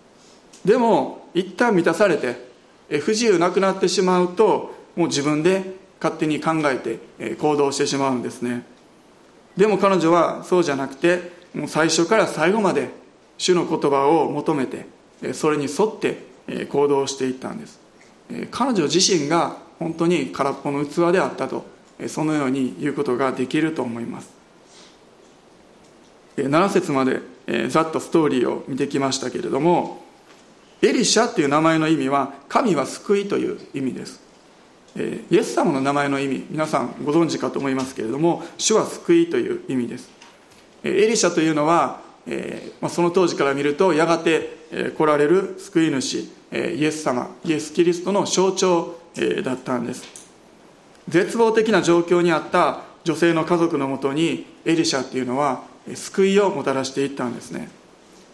[0.64, 2.48] でも一旦満たされて
[3.00, 8.64] 不自由なくなってしまうともう自分で勝手に考えて行動してしまうんですね。
[9.56, 12.90] でも彼女はそうじゃなくてもう最初から最後まで
[13.36, 14.86] 主の言葉を求めて
[15.34, 16.26] それに沿って
[16.68, 17.80] 行動していったんです。
[18.50, 21.64] 彼女自身が本当に空っぽの器であったと
[22.06, 24.37] そのように言うことができると思います。
[26.44, 27.20] 7節まで
[27.68, 30.04] ざっとストーリーを見てきましたけれども
[30.82, 34.20] エリシャっていう名前の意味は神は救いという意味です。
[35.30, 40.10] イエス様の名前の意味皆さんご存知かと思いますけれども主は救いという意味です。
[40.82, 42.00] エリシャというのは
[42.88, 48.98] その当時から見るとやがて来られる救い主イエス様イエス・キリストの象徴
[49.44, 50.04] だったんです。
[51.08, 55.62] 絶望的な状況にあった女性の家族のもとにエリシャっていうのは
[55.94, 57.70] 救いをもたらしていったんですね。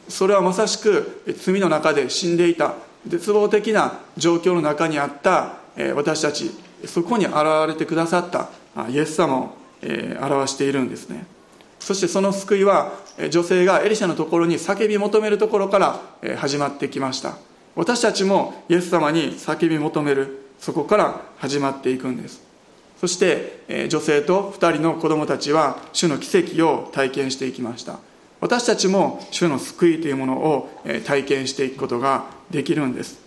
[0.09, 2.75] それはまさしく罪の中で死んでいた
[3.07, 5.57] 絶望的な状況の中にあった
[5.95, 6.51] 私たち
[6.87, 7.37] そこに現
[7.67, 8.51] れてくださった
[8.89, 11.27] イエス様を表しているんですね。
[11.81, 12.93] そしてその救いは
[13.31, 16.01] 女性がエリシャのところに叫び求めるところから
[16.37, 17.37] 始まってきました。
[17.75, 22.44] 私たちもイエス様に叫び求めるそこから始まっていくんです。
[23.05, 27.99] そして女性と2人の子供たちは主の奇跡を体験していきました。
[28.41, 30.71] 私たちも主の救いというものを
[31.05, 33.19] 体験していくことができるんです。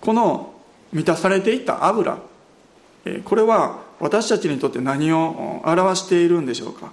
[0.00, 0.52] この
[0.92, 2.18] 満たされていた油
[3.24, 6.90] これは私たちにとって何を表しているんでしょうか。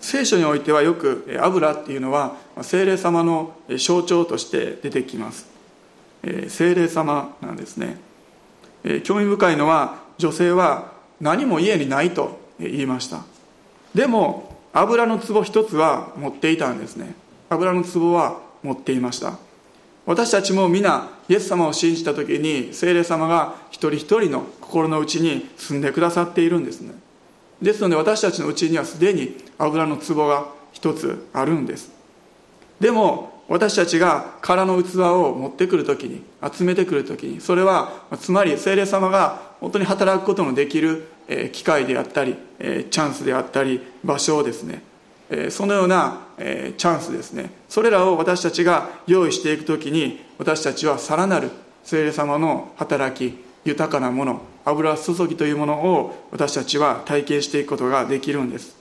[0.00, 5.46] 聖書においてはよく油っていうのは精霊様の象徴として出てきます。
[6.48, 8.10] 精霊様なんですね。
[9.04, 13.22] 興味深いのは女性は何も家にないと言いました。
[13.94, 17.14] でも油の壺一つは持っていたんですね。
[17.50, 19.34] 油の壺は持っていました。
[20.04, 26.94] 私たちも皆イエス様を信じた時に精霊様が一人一人の心の内に住んでくださっているんですね。
[27.60, 31.92] ですので私たちのうちにはすでに油の壺が一つあるんです。
[32.80, 36.22] でも私たちが空の器を持ってくる時に
[36.52, 41.06] 集めてくる時にそれはつまり精霊様が本当に働くことのできる
[41.52, 44.82] 機会であったりチャンスであったり場所をですね
[45.50, 47.50] そのようなチャンスですね。
[47.68, 51.50] それらを私たちが用意していく時に私たちはさらなる
[51.84, 58.76] 聖霊様の働き豊かなもの油注ぎというものを私たちは体験していくことができるんです。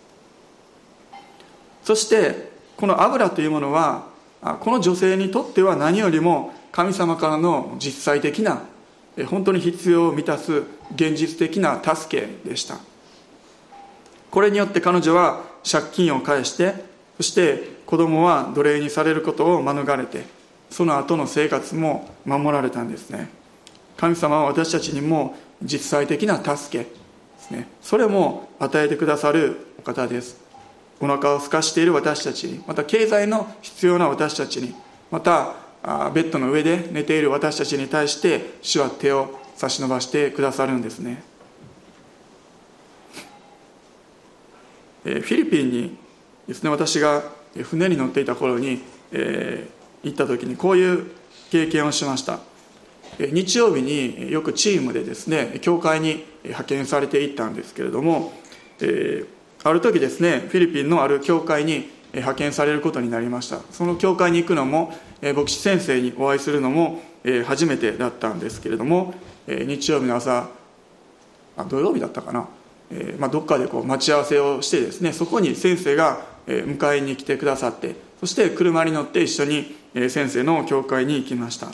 [1.83, 4.10] そしてこの油というものは
[4.41, 8.63] この女性にとっては何よりも神様からの実際的な
[9.27, 10.63] 本当に必要を満たす
[10.95, 12.79] 現実的な助けでした。
[14.31, 16.73] これによって彼女は借金を返して
[17.17, 20.23] そして子供は奴隷にされることを免れて
[20.69, 23.29] その後の生活も守られたんですね。
[23.97, 26.89] 神様は私たちにも実際的な助けで
[27.39, 27.67] すね。
[27.81, 30.40] それも与えてくださるお方です。
[31.01, 34.75] お腹を空かしている私たちにまた経済の必要な私たちに
[35.09, 35.55] また
[36.13, 41.23] ベッドの上で寝ている私たちに対して主は手を差し伸ばしてくださるんですね。
[45.03, 45.97] フィリピンに
[46.47, 47.23] ですね私が
[47.63, 51.11] 船に乗っていた頃に、えー、行った時にこういう
[51.49, 52.39] 経験をしました。
[53.19, 58.31] 日曜日によくチームでですね教会に派遣されていったんですけれども、
[58.79, 59.27] えー、
[59.63, 63.59] ある時ですねフィリピンのある教会に派遣されることになりました。
[63.71, 67.01] その教会に行くのも牧師先生にお会いするのも
[67.45, 69.13] 初めてだったんですけれども
[69.47, 70.49] 日曜日の朝
[71.55, 72.47] あ土曜日だったかな、
[72.91, 79.75] えまあ、どっかでこう待ち合わせをしてですねそこに先生が迎えに来てくださってそして車に乗って一緒に
[80.09, 81.67] 先生の教会に行きました。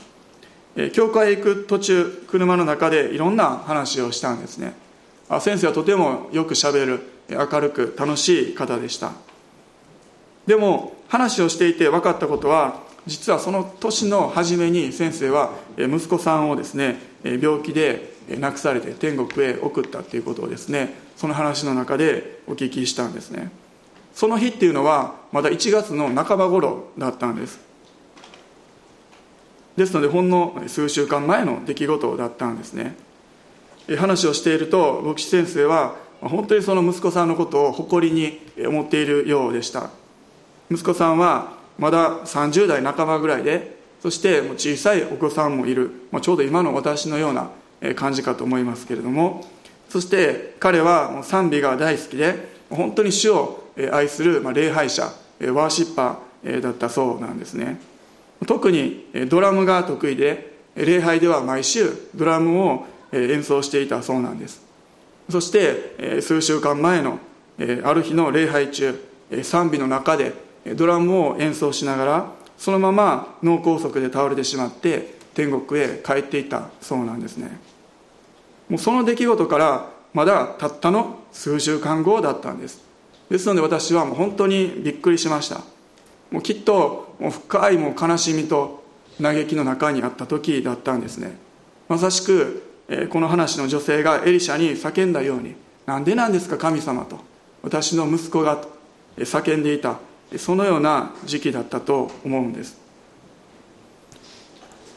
[0.94, 4.74] 教会へ行く途中車の中でいろんな話をしたんですね。
[5.30, 7.17] あ先生はとてもよくしゃべる。
[7.30, 9.12] 明るく楽しい方でした。
[10.46, 23.52] でも話をしていて分かったことは実はその年の初めに先生は息子さんをですね病気で亡くされて天国へ送ったっていうことをですねその話の中でお聞きしたんですね。
[24.14, 27.60] その日っていうのはまだ1月の半ば頃だったんです。
[29.76, 32.96] ですのでほんの数週間前の出来事だったんですね。
[33.98, 39.90] 話をしていると牧師先生は本当にその息子さんのことを誇りに思っているようでした。
[40.72, 47.50] 息子さんはまだ30代半ばぐらいでそして小さいお子さんもいる、まあ、ちょうど今の私のような
[47.96, 49.46] 感じかと思いますけれども。
[49.90, 53.64] そして彼は賛美が大好きで本当に主を
[53.94, 57.80] 愛する礼拝者ワーシッパーだったそうなんですね。
[58.46, 64.67] 特にドラムが得意で礼拝では毎週ドラムを演奏していたそうなんです。
[65.30, 67.20] そして数週間前の
[67.84, 69.08] ある日の礼拝中
[69.44, 70.34] 賛美の中で
[70.76, 77.60] ドラムを演奏しながらそのまま脳梗塞で倒れてしまって天国へ帰っていたそうなんですね。
[78.70, 82.82] もうその出来事からまだたったの数週間後だったんです。
[83.30, 85.62] ですので私はもう本当にびっくりしました。
[86.32, 88.84] もうきっともう深いもう悲しみと
[89.22, 91.38] 嘆きの中にあった時だったんですね。
[91.88, 92.64] まさしく
[93.10, 97.20] この話の女性がエリシャに叫んだように「なんでなんですか神様」と
[97.62, 98.78] 私の息子がと
[99.18, 99.98] 叫んでいた
[100.38, 102.78] そのような時期だったと思うんです。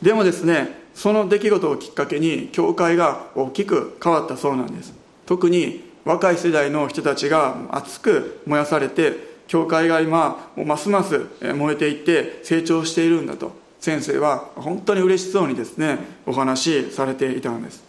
[0.02, 4.92] でもですねその出来事をきっかけに教会が大きく変わったそうなんです。
[5.26, 13.59] 特に若い世代の人たちが熱く燃やされて教会が今ますます燃えていって成長しているんだと。
[13.80, 17.82] 先生は本当に嬉しそうにですねお話しされていたんです。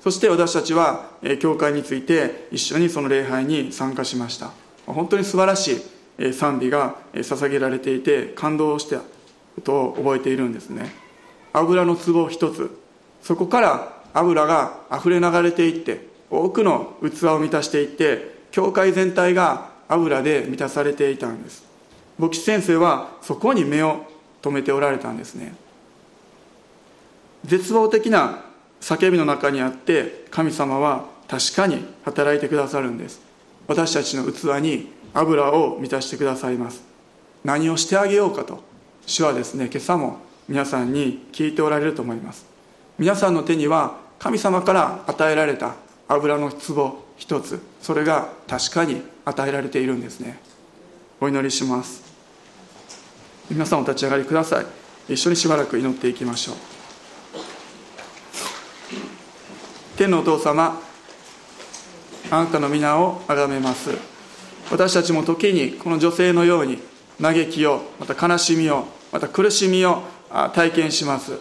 [0.00, 1.10] そして私たちは
[1.40, 4.50] 教会について一緒にその礼拝に参加しました。
[4.86, 5.82] 本当に素晴らし
[6.18, 10.92] い賛美が捧げられていて感動したことを覚えているんですね。
[11.52, 12.70] 油の壺一つ。
[13.22, 21.64] そこから油が溢れ流れていって多くの器を満たしていって教会全体が油で満たされていたんです。
[22.18, 24.06] 牧師先生はそこに目を
[24.42, 25.54] 留めておられたんですね。
[27.44, 28.44] 絶望的な
[28.80, 33.20] 叫びの中にあって神様は確かに働いてくださるんです。
[33.66, 36.82] 私たちの器に油を満たしてくださいます。
[37.44, 38.62] 何をしてあげようかと。
[39.06, 40.18] 主はですね今朝も
[40.48, 42.46] 皆さんに聞いておられると思います。
[42.98, 45.74] 皆さんの手には神様から与えられた
[46.08, 47.60] 油の壺一つ。
[47.80, 50.38] それが確かに与えられているんですね。
[51.20, 52.09] お祈りします。
[53.50, 54.66] 皆さんお立ち上がりください。
[55.12, 56.56] 一緒にしばらく祈っていきましょう。
[59.96, 60.80] 天のお父様
[62.30, 63.90] あなたの皆を崇めます。
[64.70, 66.78] 私たちも時にこの女性のように
[67.20, 70.04] 嘆きをまた悲しみをまた苦しみを
[70.54, 71.32] 体験します。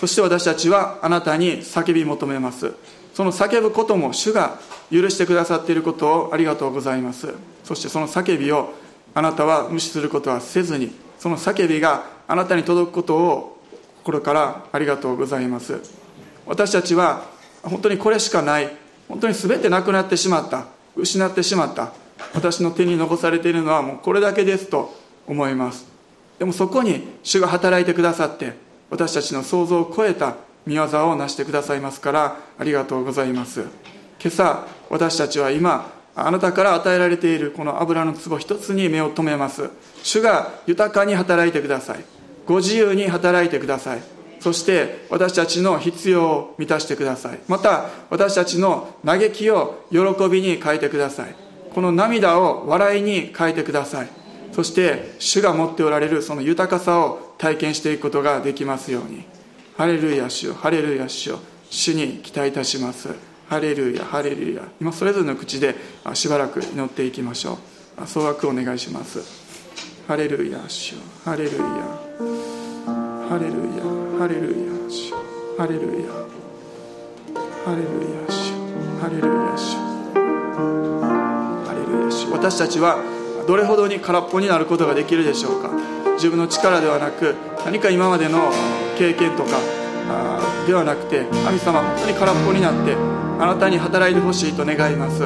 [0.00, 2.72] そして私たちはあなたに叫び求めます。
[3.12, 4.58] その叫ぶことも主が
[4.90, 7.34] 許してくださっていることをありがとうございます。
[7.64, 8.72] そしてその叫びを
[9.12, 13.58] あなたは無視することはせずにその叫びがあなたに届くことを
[14.02, 15.80] 心からありがとうございます。
[16.44, 17.24] 私たちは
[17.62, 18.70] 本当にこれしかない。
[19.08, 20.66] 本当に全てなくなってしまった。
[20.94, 21.94] 失ってしまった。
[22.34, 24.94] 私の手に残されているのはもうこれだけですと
[25.26, 25.86] 思います。
[26.38, 28.52] でもそこに主が働いてくださって
[28.90, 33.62] 私たちの想像を超えた見業を成してくださいますからありがとうございます。
[33.62, 33.70] 今
[34.26, 39.70] 朝私たちは今あなたから与えられているこの油の壺一つに目を留めます。
[40.02, 42.04] 主が豊かに働いてください。
[42.46, 44.02] ご自由に働いてください。
[44.40, 47.38] そして私たちの必要を満たしてください。
[47.48, 49.98] また私たちの嘆きを喜
[50.28, 51.34] びに変えてください。
[51.74, 54.08] この涙を笑いに変えてください。
[54.52, 59.24] そして主が持っておられるその豊かさを体験していくことができますように。
[59.76, 61.40] ハレルヤ主よハレルヤ主よ
[61.70, 63.33] 主に期待いたします。
[63.54, 64.62] ハレルヤハレルヤ。
[64.80, 65.76] 今それぞれの口で
[66.14, 67.56] しばらく祈っていきましょ
[68.02, 68.04] う。
[68.04, 69.20] 総額お願いします。
[70.08, 71.58] ハレルヤ主ハレルヤ。
[73.28, 73.84] ハレルヤ。
[74.18, 74.56] ハレルヤ
[74.90, 75.12] 主
[75.56, 76.10] ハレルヤ。
[77.64, 78.50] ハレルヤ主
[79.00, 79.76] ハレルヤ主
[81.64, 82.98] ハレルヤ主私たちは
[83.46, 85.70] どれほどに空っぽになることができるでしょうか。
[86.16, 88.50] 自分の力ではなく何か今までの
[88.98, 89.60] 経験とか
[90.66, 95.24] ではなくて神様本当に空っぽになってあなたに働いてほしいと願います。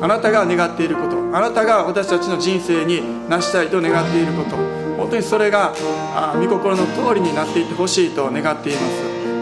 [0.00, 1.16] あなたが願っていること。
[1.36, 4.56] あなたが私たちの人生に成したいと願っていること。
[4.96, 5.72] 本当にそれが
[6.34, 8.80] 御心の通りになっていってほしいと願っていま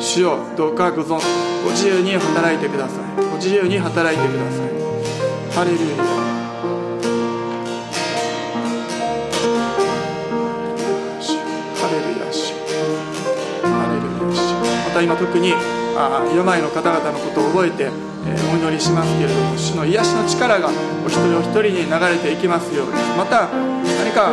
[0.01, 0.07] す。
[0.15, 1.21] 主よどうかご存
[1.65, 3.25] ご自由に働いてください。
[3.31, 4.69] ご自由に働いてください。
[5.55, 6.29] ハレルヤ。
[14.99, 15.55] た今特に
[15.99, 17.91] あ病の方々のことを覚えて、
[18.27, 20.71] えー、お祈りしますけれども主の癒しの力が
[21.05, 22.93] お一人お一人に流れていきますように。
[23.17, 24.31] また何か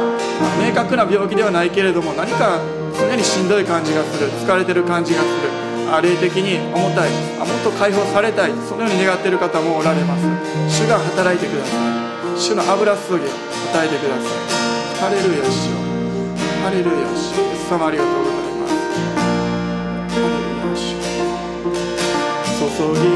[0.61, 2.59] 明確な病気ではないけれども何か
[2.93, 5.49] 常にしんどい感じがする疲れてる感じがする
[5.91, 7.09] あ霊的に重たい
[7.41, 10.23] あもっと解放されたいそのように願っている方もおられます。
[10.69, 12.39] 主が働いてください。
[12.39, 13.29] 主の油注ぎを
[13.73, 14.65] 与えてください。
[15.01, 15.77] ハレルヤ主よ
[16.63, 18.34] ハレルヤ主イエス様ありがとうございます。
[22.77, 23.14] 主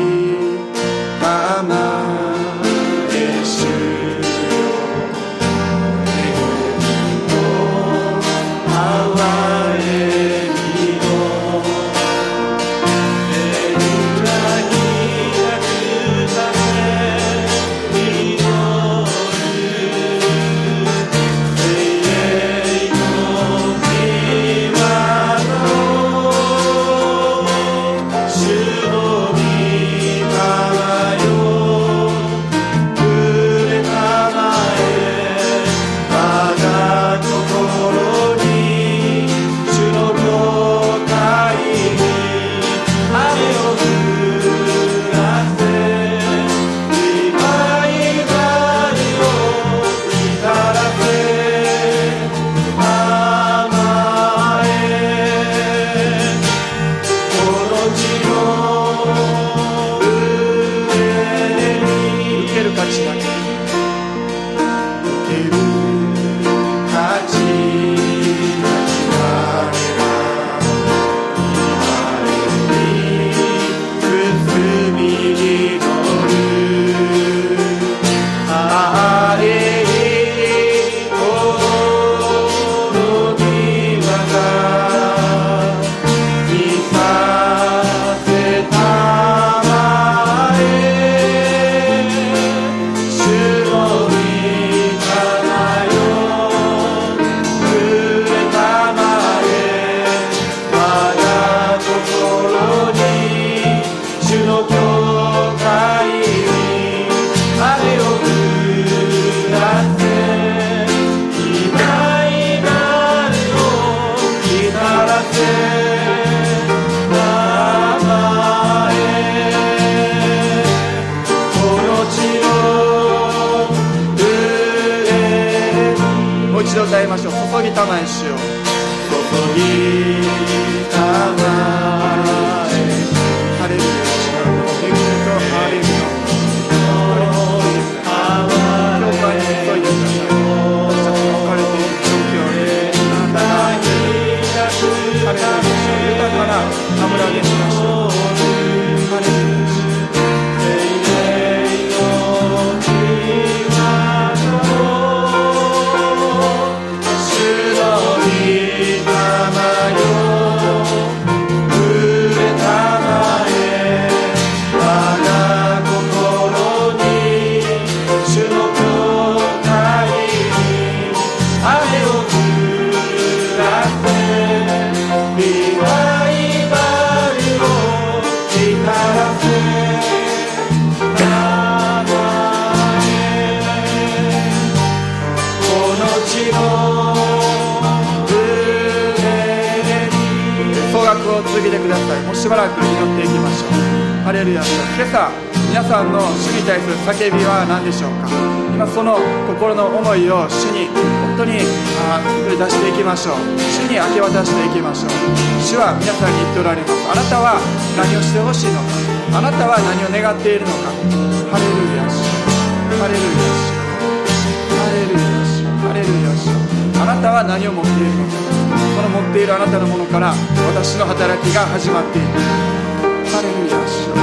[221.53, 224.13] が始まっていハレルヤ主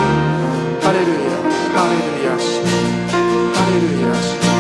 [0.81, 1.35] ハレルヤ
[1.74, 2.62] ハレルヤ主
[3.51, 4.55] ハレルヤ主ハ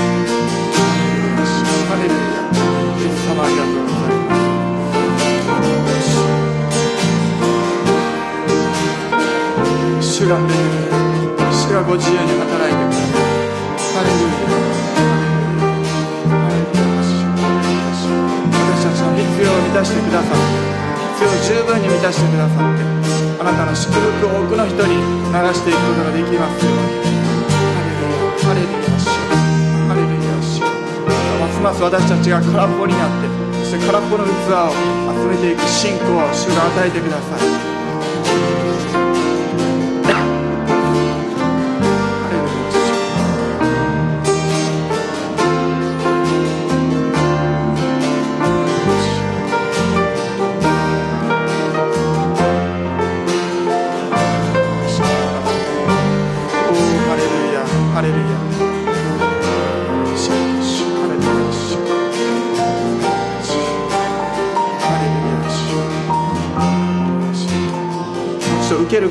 [0.74, 2.42] レルヤ主ハレルヤ
[2.96, 3.94] 神様ありがとうご
[10.02, 10.60] シいまレル
[11.38, 13.06] ヤ主がご自由に働いてく
[13.94, 14.56] ハレルヤ
[18.74, 20.35] 私たちの必要を満たしてください。
[22.06, 22.86] 出してくださって
[23.42, 26.64] あなたの祝福を多くの人に流していくことができます。
[26.64, 27.02] ように
[28.46, 29.10] ハレルヤハレルヤ主
[29.90, 30.62] ハレルヤ主
[31.42, 33.26] ますます私たちが空っぽになって
[33.58, 34.70] そして空っぽの器を
[35.18, 37.55] 集めていく信仰を主が与えてください。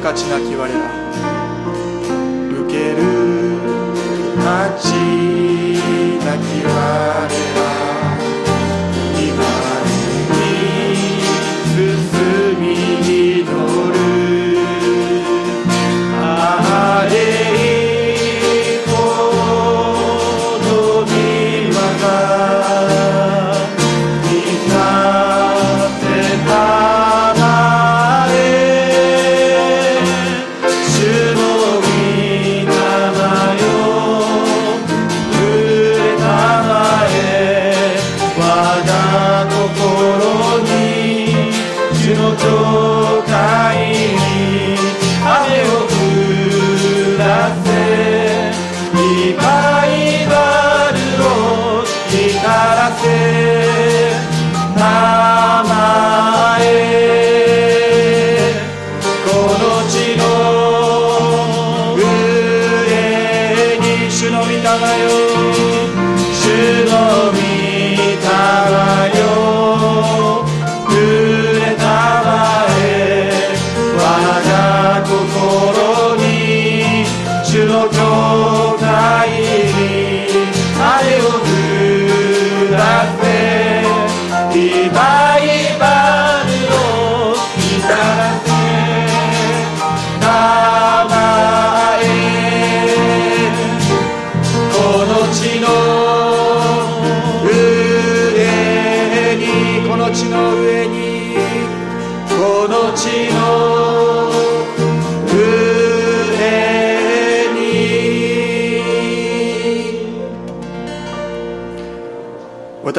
[0.05, 1.04] ける価値なき我ら。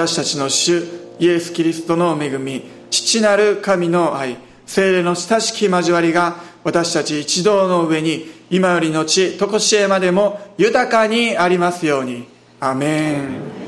[0.07, 0.85] 私たちの主
[1.19, 12.29] イエス・キリストの恵み父なる神の愛精霊の親しき交わりが私たち一同の上に今よりのち常しえまでも豊かにありますように。
[12.61, 13.66] アメン。